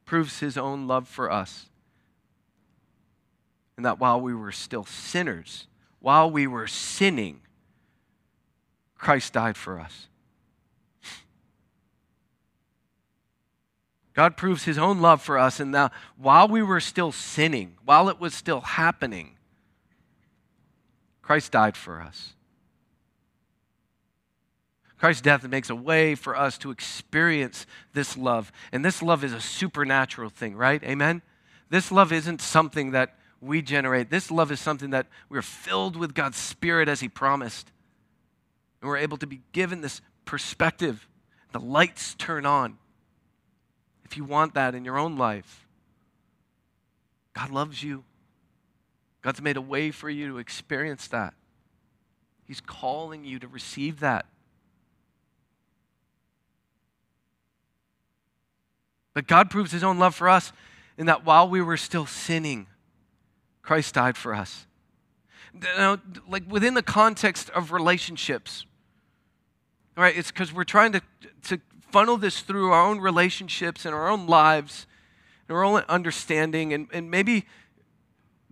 proves 0.05 0.39
his 0.39 0.57
own 0.57 0.87
love 0.87 1.07
for 1.07 1.29
us 1.29 1.67
and 3.77 3.85
that 3.85 3.99
while 3.99 4.19
we 4.19 4.33
were 4.33 4.51
still 4.51 4.85
sinners, 4.85 5.67
while 5.99 6.29
we 6.29 6.47
were 6.47 6.67
sinning, 6.67 7.41
Christ 8.97 9.33
died 9.33 9.57
for 9.57 9.79
us. 9.79 10.07
God 14.13 14.35
proves 14.35 14.65
his 14.65 14.77
own 14.77 14.99
love 14.99 15.21
for 15.21 15.37
us, 15.37 15.59
and 15.59 15.71
now 15.71 15.89
while 16.17 16.47
we 16.47 16.61
were 16.61 16.81
still 16.81 17.11
sinning, 17.11 17.77
while 17.85 18.09
it 18.09 18.19
was 18.19 18.33
still 18.33 18.61
happening, 18.61 19.37
Christ 21.21 21.53
died 21.53 21.77
for 21.77 22.01
us. 22.01 22.33
Christ's 24.97 25.21
death 25.21 25.47
makes 25.47 25.71
a 25.71 25.75
way 25.75 26.13
for 26.13 26.37
us 26.37 26.59
to 26.59 26.69
experience 26.69 27.65
this 27.93 28.15
love. 28.15 28.51
And 28.71 28.85
this 28.85 29.01
love 29.01 29.23
is 29.23 29.33
a 29.33 29.41
supernatural 29.41 30.29
thing, 30.29 30.55
right? 30.55 30.83
Amen? 30.83 31.23
This 31.71 31.91
love 31.91 32.11
isn't 32.11 32.39
something 32.39 32.91
that 32.91 33.17
we 33.41 33.61
generate. 33.61 34.09
This 34.09 34.29
love 34.29 34.51
is 34.51 34.59
something 34.59 34.91
that 34.91 35.07
we're 35.27 35.41
filled 35.41 35.95
with 35.95 36.13
God's 36.13 36.37
Spirit 36.37 36.87
as 36.87 36.99
He 36.99 37.09
promised. 37.09 37.71
And 38.81 38.89
we're 38.89 38.97
able 38.97 39.17
to 39.17 39.27
be 39.27 39.41
given 39.51 39.81
this 39.81 40.01
perspective. 40.25 41.07
The 41.51 41.59
lights 41.59 42.13
turn 42.15 42.45
on. 42.45 42.77
If 44.05 44.15
you 44.15 44.23
want 44.23 44.53
that 44.53 44.75
in 44.75 44.85
your 44.85 44.97
own 44.97 45.17
life, 45.17 45.65
God 47.33 47.49
loves 47.49 47.81
you. 47.81 48.03
God's 49.21 49.41
made 49.41 49.57
a 49.57 49.61
way 49.61 49.91
for 49.91 50.09
you 50.09 50.27
to 50.27 50.37
experience 50.37 51.07
that. 51.09 51.33
He's 52.45 52.61
calling 52.61 53.23
you 53.23 53.39
to 53.39 53.47
receive 53.47 54.01
that. 54.01 54.25
But 59.13 59.27
God 59.27 59.49
proves 59.49 59.71
his 59.71 59.83
own 59.83 59.99
love 59.99 60.15
for 60.15 60.29
us 60.29 60.51
in 60.97 61.05
that 61.05 61.25
while 61.25 61.47
we 61.47 61.61
were 61.61 61.77
still 61.77 62.05
sinning, 62.05 62.67
Christ 63.61 63.93
died 63.93 64.17
for 64.17 64.33
us. 64.33 64.65
Now, 65.53 65.99
like 66.27 66.49
within 66.49 66.73
the 66.73 66.83
context 66.83 67.49
of 67.51 67.71
relationships, 67.71 68.65
right? 69.97 70.15
It's 70.17 70.31
because 70.31 70.53
we're 70.53 70.63
trying 70.63 70.93
to, 70.93 71.01
to 71.43 71.59
funnel 71.91 72.17
this 72.17 72.39
through 72.39 72.71
our 72.71 72.85
own 72.85 72.99
relationships 72.99 73.85
and 73.85 73.93
our 73.93 74.09
own 74.09 74.27
lives 74.27 74.87
and 75.47 75.57
our 75.57 75.63
own 75.63 75.83
understanding. 75.89 76.73
And, 76.73 76.87
and 76.93 77.11
maybe 77.11 77.45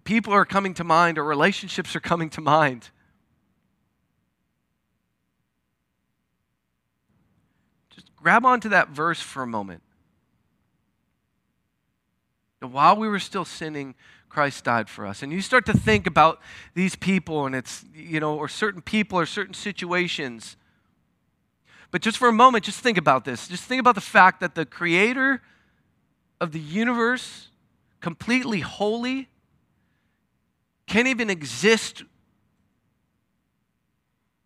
people 0.04 0.34
are 0.34 0.46
coming 0.46 0.74
to 0.76 0.84
mind 0.84 1.18
or 1.18 1.24
relationships 1.24 1.96
are 1.96 2.02
coming 2.02 2.30
to 2.32 2.42
mind. 2.42 2.90
Just 7.92 8.14
grab 8.16 8.46
onto 8.46 8.70
that 8.70 8.90
verse 8.90 9.22
for 9.22 9.42
a 9.42 9.48
moment. 9.48 9.82
And 12.62 12.74
while 12.74 12.98
we 12.98 13.08
were 13.08 13.20
still 13.20 13.46
sinning, 13.46 13.96
Christ 14.30 14.64
died 14.64 14.90
for 14.90 15.06
us. 15.06 15.24
And 15.24 15.32
you 15.32 15.42
start 15.42 15.66
to 15.66 15.74
think 15.74 16.08
about 16.08 16.40
these 16.76 16.96
people 16.96 17.46
and 17.46 17.56
it's, 17.56 17.84
you 17.94 18.20
know, 18.20 18.36
or 18.38 18.48
certain 18.48 18.82
people 18.82 19.20
or 19.20 19.26
certain 19.26 19.54
situations. 19.54 20.56
But 21.92 22.02
just 22.02 22.18
for 22.18 22.30
a 22.30 22.34
moment, 22.34 22.66
just 22.66 22.80
think 22.80 22.98
about 22.98 23.26
this. 23.26 23.48
Just 23.48 23.64
think 23.64 23.80
about 23.80 23.96
the 23.96 24.02
fact 24.02 24.40
that 24.42 24.56
the 24.56 24.66
creator 24.66 25.42
of 26.40 26.52
the 26.52 26.60
universe, 26.60 27.50
completely 28.00 28.60
holy, 28.60 29.28
can't 30.86 31.08
even 31.08 31.30
exist 31.30 32.04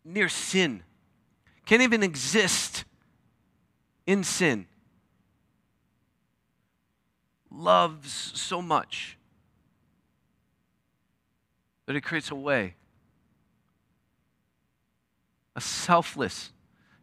near 0.06 0.30
sin, 0.30 0.84
can't 1.66 1.82
even 1.82 2.04
exist 2.04 2.86
in 4.06 4.24
sin 4.24 4.66
loves 7.54 8.32
so 8.34 8.62
much 8.62 9.18
that 11.86 11.96
it 11.96 12.02
creates 12.02 12.32
a 12.32 12.36
way 12.36 12.76
a 15.56 15.62
selfless, 15.62 16.52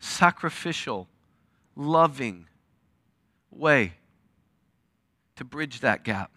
sacrificial, 0.00 1.08
loving 1.76 2.46
way 3.50 3.92
to 5.36 5.44
bridge 5.44 5.80
that 5.80 6.04
gap. 6.04 6.32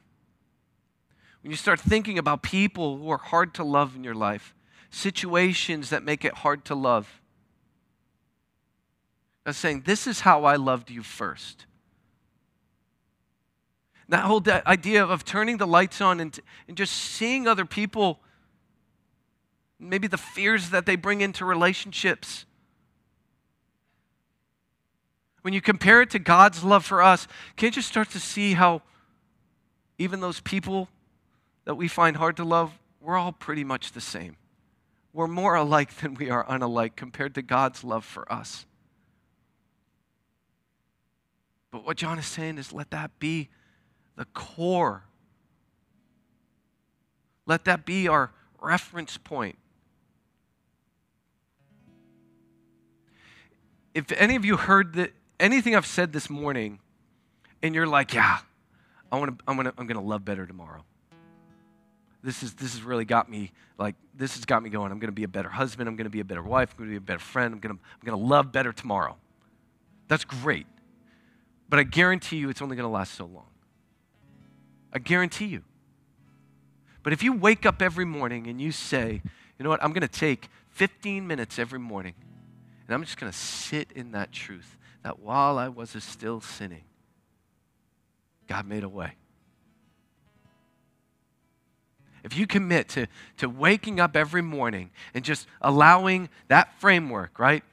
When 1.42 1.52
you 1.52 1.58
start 1.58 1.80
thinking 1.80 2.18
about 2.18 2.42
people 2.42 2.98
who 2.98 3.10
are 3.10 3.18
hard 3.18 3.54
to 3.56 3.64
love 3.64 3.96
in 3.96 4.04
your 4.04 4.16
life, 4.16 4.54
situations 4.92 5.90
that 5.90 6.04
make 6.04 6.24
it 6.24 6.36
hard 6.36 6.64
to 6.66 6.76
love, 6.76 7.22
I'm 9.46 9.54
saying, 9.54 9.84
This 9.86 10.08
is 10.08 10.22
how 10.22 10.46
I 10.46 10.56
loved 10.56 10.90
you 10.90 11.04
first. 11.04 11.66
That 14.10 14.26
whole 14.26 14.44
idea 14.66 15.04
of 15.04 15.26
turning 15.26 15.58
the 15.58 15.68
lights 15.68 16.00
on 16.00 16.20
and, 16.20 16.38
and 16.68 16.78
just 16.78 16.94
seeing 16.94 17.48
other 17.48 17.66
people, 17.66 18.20
maybe 19.90 20.08
the 20.08 20.18
fears 20.18 20.70
that 20.70 20.86
they 20.86 20.96
bring 20.96 21.22
into 21.22 21.46
relationships. 21.46 22.46
When 25.42 25.54
you 25.54 25.62
compare 25.62 26.02
it 26.02 26.10
to 26.12 26.20
God's 26.20 26.64
love 26.64 26.86
for 26.86 27.02
us, 27.02 27.28
can't 27.58 27.76
you 27.76 27.82
start 27.82 28.10
to 28.12 28.20
see 28.20 28.54
how 28.54 28.82
even 29.98 30.22
those 30.22 30.40
people 30.40 30.90
that 31.66 31.76
we 31.76 31.88
find 31.88 32.18
hard 32.18 32.38
to 32.38 32.44
love, 32.44 32.72
we're 33.00 33.18
all 33.18 33.32
pretty 33.32 33.64
much 33.64 33.92
the 33.92 34.02
same. 34.02 34.38
We're 35.12 35.28
more 35.28 35.56
alike 35.56 35.96
than 35.98 36.16
we 36.16 36.30
are 36.30 36.46
unalike 36.46 36.96
compared 36.96 37.36
to 37.36 37.42
God's 37.42 37.84
love 37.84 38.06
for 38.06 38.32
us. 38.32 38.66
But 41.72 41.86
what 41.86 41.98
John 41.98 42.18
is 42.20 42.26
saying 42.26 42.58
is 42.58 42.72
let 42.72 42.92
that 42.92 43.20
be 43.20 43.50
the 44.16 44.26
core. 44.26 45.04
Let 47.46 47.66
that 47.66 47.86
be 47.86 48.08
our 48.08 48.32
reference 48.62 49.18
point. 49.18 49.58
If 53.94 54.12
any 54.14 54.36
of 54.36 54.44
you 54.44 54.58
heard 54.58 55.12
anything 55.40 55.76
I've 55.76 55.86
said 55.86 56.14
this 56.14 56.30
morning, 56.30 56.80
and 57.62 57.76
you're 57.76 57.88
like, 57.88 58.14
yeah, 58.14 58.40
I 59.12 59.20
want 59.20 59.38
to, 59.38 59.44
I'm 59.48 59.56
gonna, 59.56 59.74
I'm 59.78 59.88
gonna 59.88 60.02
love 60.02 60.26
better 60.26 60.46
tomorrow. 60.46 60.84
This 62.24 62.42
is 62.42 62.54
this 62.54 62.74
has 62.74 62.84
really 62.84 63.06
got 63.06 63.30
me 63.30 63.52
like 63.78 63.96
this 64.16 64.36
has 64.36 64.46
got 64.46 64.64
me 64.64 64.70
going. 64.70 64.92
I'm 64.92 65.00
gonna 65.00 65.12
be 65.12 65.24
a 65.24 65.28
better 65.28 65.50
husband. 65.50 65.90
I'm 65.90 65.96
gonna 65.96 66.10
be 66.10 66.22
a 66.22 66.26
better 66.26 66.42
wife. 66.42 66.72
I'm 66.72 66.78
gonna 66.80 66.92
be 66.92 66.98
a 66.98 67.02
better 67.02 67.20
friend. 67.20 67.54
I'm 67.54 67.60
gonna, 67.60 67.74
I'm 67.76 68.06
gonna 68.06 68.18
love 68.18 68.52
better 68.52 68.72
tomorrow. 68.72 69.18
That's 70.08 70.24
great, 70.24 70.68
but 71.70 71.80
I 71.80 71.84
guarantee 71.84 72.38
you, 72.38 72.50
it's 72.50 72.62
only 72.62 72.76
gonna 72.76 72.90
last 72.92 73.14
so 73.14 73.26
long. 73.26 73.48
I 74.94 75.00
guarantee 75.00 75.48
you. 75.48 75.64
But 77.02 77.12
if 77.12 77.22
you 77.22 77.34
wake 77.34 77.66
up 77.66 77.82
every 77.82 78.06
morning 78.06 78.48
and 78.48 78.62
you 78.62 78.72
say, 78.72 79.22
you 79.58 79.64
know 79.64 79.70
what, 79.70 79.84
I'm 79.84 79.94
to 79.94 80.08
take 80.08 80.48
15 80.70 81.28
minutes 81.28 81.60
every 81.60 81.80
morning 81.80 82.14
and 82.88 82.94
I'm 82.94 83.04
just 83.04 83.20
going 83.20 83.32
to 83.32 83.38
sit 83.38 83.92
in 83.94 84.12
that 84.12 84.32
truth 84.32 84.78
that 85.04 85.20
while 85.20 85.58
I 85.58 85.70
was 85.70 85.92
still 86.04 86.42
sinning, 86.42 86.84
God 88.48 88.68
made 88.68 88.84
a 88.84 88.90
way. 88.90 89.14
If 92.24 92.38
you 92.38 92.48
commit 92.48 92.90
to, 92.90 93.08
to 93.38 93.50
waking 93.50 94.00
up 94.00 94.16
every 94.16 94.42
morning 94.42 94.92
and 95.14 95.26
just 95.26 95.48
allowing 95.62 96.30
that 96.48 96.74
framework, 96.80 97.38
right? 97.38 97.64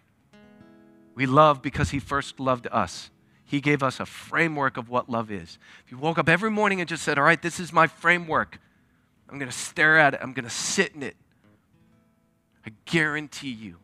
We 1.15 1.27
love 1.27 1.63
because 1.63 1.91
He 1.91 2.01
first 2.01 2.41
loved 2.41 2.67
us. 2.71 3.11
He 3.45 3.61
gave 3.61 3.83
us 3.83 4.01
a 4.01 4.07
framework 4.07 4.77
of 4.77 4.89
what 4.89 5.09
love 5.09 5.31
is. 5.31 5.59
If 5.85 5.93
you 5.93 5.99
woke 5.99 6.19
up 6.19 6.29
every 6.29 6.51
morning 6.51 6.81
and 6.81 6.89
just 6.89 7.03
said, 7.03 7.19
All 7.19 7.25
right, 7.25 7.41
this 7.41 7.61
is 7.61 7.73
my 7.73 7.87
framework, 7.87 8.61
I'm 9.29 9.39
going 9.39 9.51
to 9.51 9.57
stare 9.57 9.99
at 9.99 10.15
it, 10.15 10.21
I'm 10.23 10.33
going 10.33 10.45
to 10.45 10.51
sit 10.51 10.95
in 10.95 11.03
it, 11.05 11.17
I 12.67 12.73
guarantee 12.85 13.53
you 13.53 13.77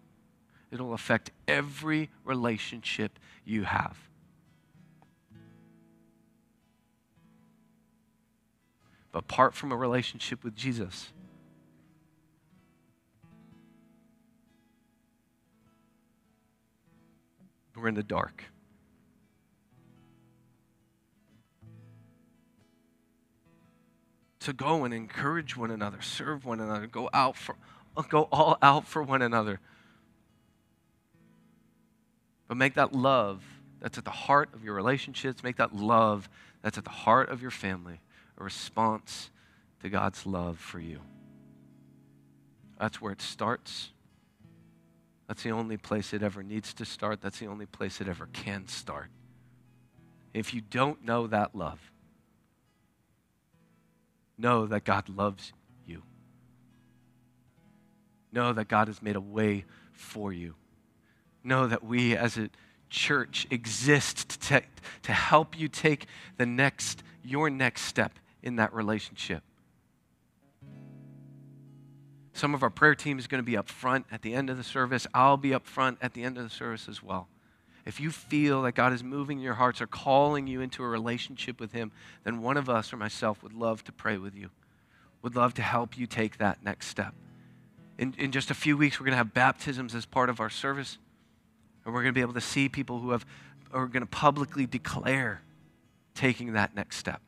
it'll 0.71 0.95
affect 0.95 1.31
every 1.47 2.11
relationship 2.25 3.19
you 3.45 3.65
have. 3.65 3.97
But 9.13 9.21
apart 9.21 9.55
from 9.55 9.73
a 9.73 9.77
relationship 9.77 10.45
with 10.45 10.55
Jesus, 10.55 11.13
we're 17.75 17.89
in 17.89 17.95
the 17.95 18.03
dark. 18.03 18.45
to 24.47 24.53
go 24.53 24.85
and 24.85 24.95
encourage 24.95 25.57
one 25.57 25.73
another, 25.73 26.01
serve 26.01 26.45
one 26.45 26.61
another, 26.61 26.87
go 26.87 27.11
out 27.13 27.37
for 27.37 27.57
go 28.09 28.29
all 28.31 28.57
out 28.63 28.87
for 28.87 29.03
one 29.03 29.21
another. 29.21 29.59
But 32.49 32.57
make 32.57 32.75
that 32.75 32.93
love 32.93 33.43
that's 33.81 33.99
at 33.99 34.05
the 34.05 34.11
heart 34.11 34.55
of 34.55 34.65
your 34.65 34.75
relationships, 34.75 35.43
make 35.43 35.57
that 35.57 35.75
love 35.75 36.29
that's 36.63 36.79
at 36.79 36.85
the 36.85 36.91
heart 36.91 37.29
of 37.29 37.43
your 37.43 37.51
family 37.51 38.01
a 38.39 38.45
response 38.45 39.31
to 39.83 39.89
God's 39.89 40.27
love 40.27 40.59
for 40.59 40.81
you. 40.81 41.01
That's 42.79 43.01
where 43.01 43.13
it 43.13 43.23
starts. 43.23 43.91
That's 45.29 45.43
the 45.43 45.51
only 45.51 45.77
place 45.77 46.13
it 46.13 46.23
ever 46.23 46.43
needs 46.43 46.73
to 46.75 46.85
start. 46.85 47.21
That's 47.21 47.39
the 47.39 47.47
only 47.47 47.67
place 47.67 48.01
it 48.01 48.09
ever 48.09 48.29
can 48.33 48.69
start. 48.69 49.11
If 50.35 50.55
you 50.55 50.61
don't 50.61 51.05
know 51.05 51.27
that 51.27 51.55
love, 51.55 51.81
know 54.39 54.67
that 54.67 54.85
God 54.85 55.09
loves 55.09 55.53
you. 55.87 56.03
Know 58.33 58.53
that 58.53 58.69
God 58.69 58.89
has 58.89 59.03
made 59.03 59.17
a 59.17 59.21
way 59.21 59.65
for 59.93 60.33
you. 60.33 60.55
Know 61.47 61.67
that 61.67 61.85
we 61.85 62.17
as 62.17 62.37
a 62.37 62.51
church 62.91 63.47
exist 63.51 64.29
to, 64.29 64.39
te- 64.39 64.67
to 65.03 65.13
help 65.13 65.59
you 65.59 65.69
take 65.69 66.07
the 66.37 66.47
next, 66.47 67.03
your 67.25 67.51
next 67.51 67.83
step 67.83 68.13
in 68.43 68.57
that 68.57 68.73
relationship. 68.73 69.43
Some 72.33 72.55
of 72.55 72.63
our 72.63 72.71
prayer 72.71 72.95
team 72.95 73.19
is 73.19 73.27
going 73.27 73.43
to 73.43 73.47
be 73.47 73.57
up 73.57 73.69
front 73.69 74.05
at 74.13 74.21
the 74.21 74.35
end 74.35 74.51
of 74.51 74.59
the 74.59 74.63
service. 74.63 75.07
I'll 75.15 75.39
be 75.39 75.55
up 75.55 75.67
front 75.67 75.99
at 76.03 76.13
the 76.13 76.23
end 76.23 76.37
of 76.37 76.45
the 76.45 76.51
service 76.51 76.87
as 76.89 77.03
well. 77.03 77.29
If 77.87 77.99
you 77.99 78.11
feel 78.11 78.63
that 78.63 78.73
God 78.73 78.93
is 78.93 79.03
moving 79.03 79.39
your 79.39 79.55
hearts 79.55 79.81
or 79.81 79.87
calling 79.87 80.47
you 80.47 80.61
into 80.61 80.83
a 80.83 80.89
relationship 80.89 81.61
with 81.61 81.73
Him, 81.73 81.93
then 82.25 82.43
one 82.43 82.57
of 82.57 82.69
us 82.69 82.93
or 82.93 82.97
myself 82.97 83.43
would 83.43 83.55
love 83.55 83.85
to 83.85 83.93
pray 83.93 84.19
with 84.19 84.35
you, 84.35 84.51
would 85.23 85.35
love 85.35 85.55
to 85.55 85.63
help 85.63 85.97
you 85.97 86.07
take 86.07 86.37
that 86.39 86.63
next 86.63 86.89
step. 86.89 87.15
In, 87.97 88.15
in 88.19 88.33
just 88.33 88.51
a 88.51 88.55
few 88.55 88.77
weeks, 88.77 89.01
we're 89.01 89.05
going 89.07 89.13
to 89.13 89.19
have 89.19 89.33
baptisms 89.33 89.95
as 89.95 90.05
part 90.05 90.29
of 90.29 90.41
our 90.41 90.51
service. 90.51 90.99
And 91.87 91.95
we're 91.95 92.03
going 92.03 92.13
to 92.13 92.19
be 92.19 92.21
able 92.21 92.35
to 92.35 92.41
see 92.41 92.69
people 92.69 92.99
who 92.99 93.13
have, 93.13 93.25
are 93.73 93.87
going 93.87 94.03
to 94.03 94.07
publicly 94.07 94.67
declare 94.67 95.41
taking 96.15 96.55
that 96.55 96.75
next 96.75 96.97
step. 96.97 97.23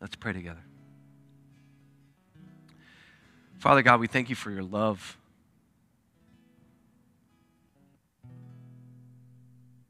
Let's 0.00 0.16
pray 0.16 0.32
together. 0.32 0.64
Father 3.58 3.80
God, 3.80 4.00
we 4.00 4.08
thank 4.08 4.28
you 4.28 4.34
for 4.34 4.50
your 4.50 4.64
love. 4.64 5.16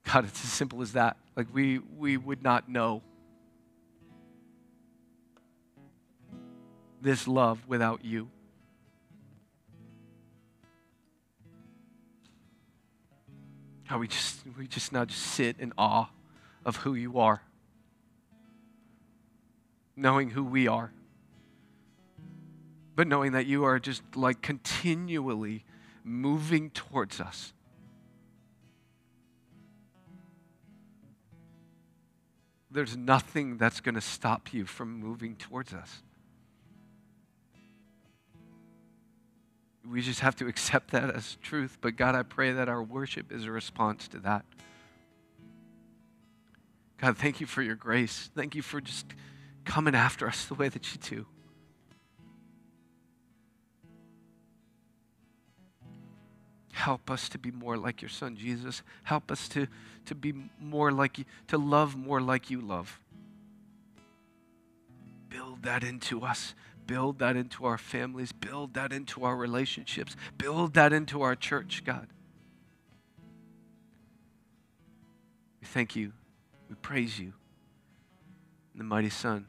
God, 0.05 0.27
it's 0.27 0.44
as 0.44 0.53
simple 0.53 0.83
as 0.83 0.92
that. 0.92 1.16
Like 1.35 1.47
we, 1.55 1.79
we 1.79 2.18
would 2.18 2.42
not 2.42 2.68
know 2.68 3.03
this 7.01 7.27
love 7.27 7.66
without 7.66 8.05
you. 8.05 8.29
How 13.85 13.99
we 13.99 14.09
just 14.09 14.40
we 14.59 14.66
just 14.66 14.92
now 14.92 15.05
just 15.05 15.20
sit 15.20 15.57
in 15.59 15.73
awe 15.77 16.11
of 16.64 16.77
who 16.77 16.94
you 16.94 17.18
are. 17.18 17.42
Knowing 19.97 20.31
who 20.31 20.44
we 20.44 20.66
are. 20.66 20.92
But 22.97 23.09
knowing 23.09 23.33
that 23.33 23.47
you 23.47 23.64
are 23.64 23.79
just 23.79 24.03
like 24.14 24.40
continually 24.40 25.64
moving 26.05 26.70
towards 26.70 27.20
us. 27.20 27.53
There's 32.70 32.97
nothing 32.97 33.57
that's 33.57 33.81
going 33.81 33.94
to 33.94 34.01
stop 34.01 34.53
you 34.53 34.64
from 34.64 34.99
moving 34.99 35.37
towards 35.37 35.73
us. 35.73 36.04
We 39.90 40.01
just 40.01 40.20
have 40.20 40.37
to 40.37 40.47
accept 40.49 40.90
that 40.92 41.11
as 41.11 41.37
truth. 41.42 41.79
But 41.81 41.97
God, 41.97 42.14
I 42.14 42.23
pray 42.23 42.53
that 42.53 42.68
our 42.68 42.83
worship 42.83 43.33
is 43.33 43.44
a 43.44 43.51
response 43.51 44.09
to 44.09 44.18
that. 44.20 44.44
God, 46.99 47.18
thank 47.18 47.40
you 47.40 47.47
for 47.47 47.61
your 47.61 47.75
grace. 47.75 48.31
Thank 48.35 48.55
you 48.55 48.62
for 48.62 48.81
just 48.81 49.07
coming 49.64 49.94
after 49.94 50.27
us 50.27 50.47
the 50.47 50.55
way 50.55 50.68
that 50.68 50.92
you 50.92 51.01
do. 51.01 51.27
Help 56.73 57.11
us 57.11 57.29
to 57.31 57.38
be 57.38 57.51
more 57.51 57.77
like 57.77 58.03
your 58.03 58.09
son, 58.09 58.37
Jesus. 58.37 58.83
Help 59.05 59.31
us 59.31 59.49
to, 59.49 59.66
to 60.07 60.14
be 60.14 60.35
more 60.61 60.92
like 60.92 61.18
you, 61.18 61.25
to 61.49 61.57
love 61.57 61.97
more 61.97 62.20
like 62.20 62.51
you 62.51 62.61
love. 62.61 63.01
Build 65.29 65.62
that 65.62 65.83
into 65.83 66.23
us 66.23 66.55
build 66.87 67.18
that 67.18 67.37
into 67.37 67.64
our 67.64 67.79
families, 67.79 68.33
build 68.33 68.75
that 68.75 68.92
into 68.92 69.25
our 69.25 69.37
relationships, 69.37 70.16
build 70.38 70.75
that 70.75 70.92
into 70.92 71.23
our 71.23 71.35
church, 71.35 71.83
God. 71.85 72.09
We 75.61 75.66
thank 75.66 75.97
you. 75.97 76.12
We 76.68 76.77
praise 76.77 77.18
you. 77.18 77.33
In 78.75 78.79
the 78.79 78.85
mighty 78.85 79.11
Son, 79.11 79.47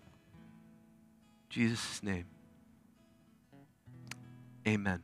Jesus' 1.50 2.02
name. 2.04 2.26
Amen. 4.68 5.02